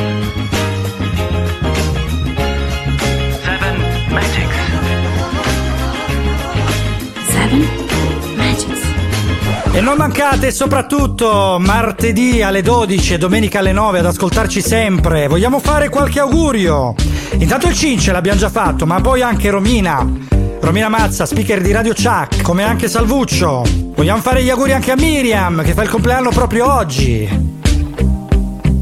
Seven. 7.48 7.86
E 9.72 9.82
non 9.82 9.96
mancate 9.96 10.52
soprattutto 10.52 11.58
martedì 11.60 12.42
alle 12.42 12.62
12 12.62 13.14
e 13.14 13.18
domenica 13.18 13.60
alle 13.60 13.72
9 13.72 14.00
ad 14.00 14.06
ascoltarci 14.08 14.60
sempre. 14.60 15.28
Vogliamo 15.28 15.60
fare 15.60 15.90
qualche 15.90 16.20
augurio? 16.20 16.96
Intanto 17.38 17.68
il 17.68 17.76
Cince 17.76 18.12
l'abbiamo 18.12 18.40
già 18.40 18.50
fatto, 18.50 18.86
ma 18.86 19.00
poi 19.00 19.22
anche 19.22 19.50
Romina. 19.50 20.06
Romina 20.60 20.90
Mazza, 20.90 21.26
speaker 21.26 21.62
di 21.62 21.72
Radio 21.72 21.94
Chuck, 21.94 22.42
come 22.42 22.64
anche 22.64 22.90
Salvuccio. 22.90 23.64
Vogliamo 23.96 24.22
fare 24.22 24.44
gli 24.44 24.50
auguri 24.50 24.74
anche 24.74 24.92
a 24.92 24.96
Miriam, 24.96 25.64
che 25.64 25.74
fa 25.74 25.84
il 25.84 25.90
compleanno 25.90 26.32
proprio 26.32 26.74
oggi. 26.74 27.57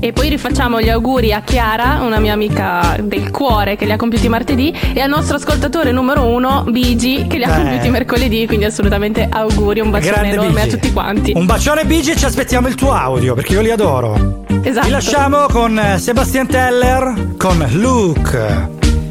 E 0.05 0.13
poi 0.13 0.29
rifacciamo 0.29 0.79
gli 0.81 0.89
auguri 0.89 1.33
a 1.33 1.41
Chiara, 1.41 1.97
una 2.03 2.19
mia 2.19 2.33
amica 2.33 2.95
del 3.01 3.31
cuore 3.31 3.75
che 3.75 3.85
li 3.85 3.91
ha 3.91 3.95
compiuti 3.97 4.29
martedì, 4.29 4.71
e 4.93 5.01
al 5.01 5.09
nostro 5.09 5.37
ascoltatore 5.37 5.91
numero 5.91 6.27
uno, 6.27 6.63
Bigi, 6.69 7.25
che 7.27 7.37
li 7.37 7.43
ha 7.43 7.51
Eh. 7.51 7.55
compiuti 7.63 7.89
mercoledì. 7.89 8.45
Quindi 8.45 8.65
assolutamente 8.65 9.27
auguri, 9.27 9.79
un 9.79 9.89
bacione 9.89 10.11
Grande 10.13 10.33
enorme 10.33 10.61
Bigi. 10.61 10.67
a 10.67 10.77
tutti 10.77 10.93
quanti. 10.93 11.31
Un 11.35 11.47
bacione 11.47 11.85
Bigi 11.85 12.11
e 12.11 12.15
ci 12.17 12.25
aspettiamo 12.25 12.67
il 12.67 12.75
tuo 12.75 12.93
audio, 12.93 13.33
perché 13.33 13.53
io 13.53 13.61
li 13.61 13.71
adoro. 13.71 14.43
Esatto. 14.61 14.85
Vi 14.85 14.91
lasciamo 14.91 15.47
con 15.47 15.75
eh, 15.79 15.97
Sebastian 15.97 16.45
Teller, 16.45 17.33
con 17.39 17.65
Luke. 17.71 18.69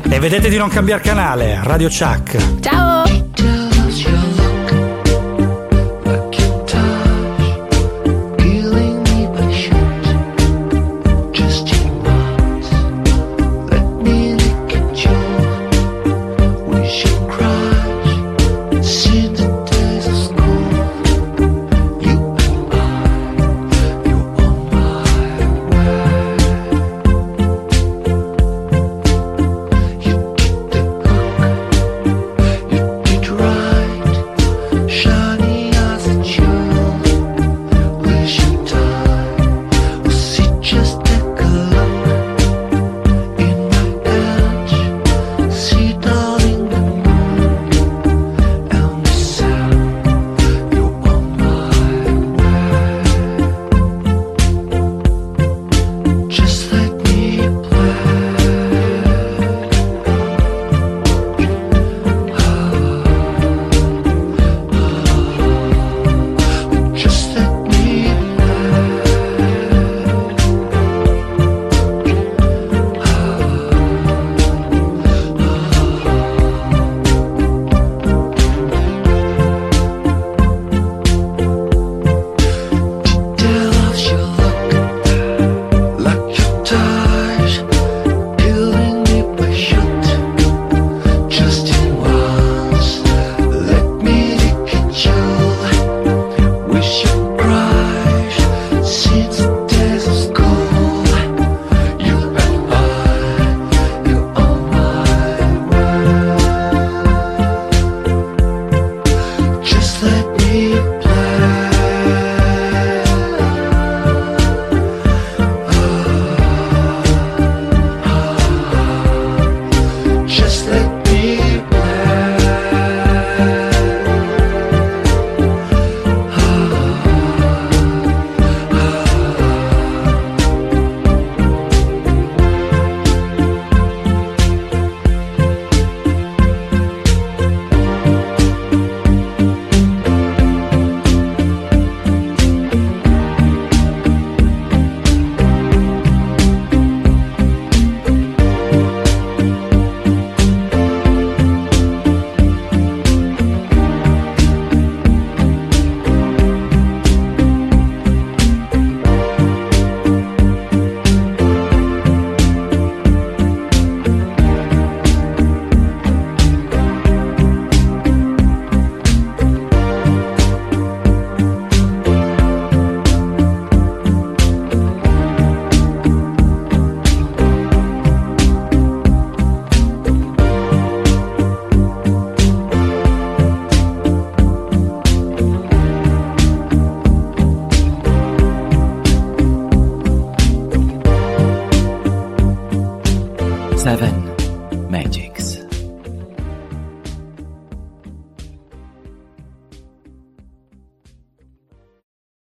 E 0.09 0.18
vedete 0.20 0.49
di 0.49 0.57
non 0.57 0.68
cambiare 0.68 1.03
canale, 1.03 1.59
Radio 1.64 1.88
Chuck. 1.88 2.61
Ciao! 2.61 2.93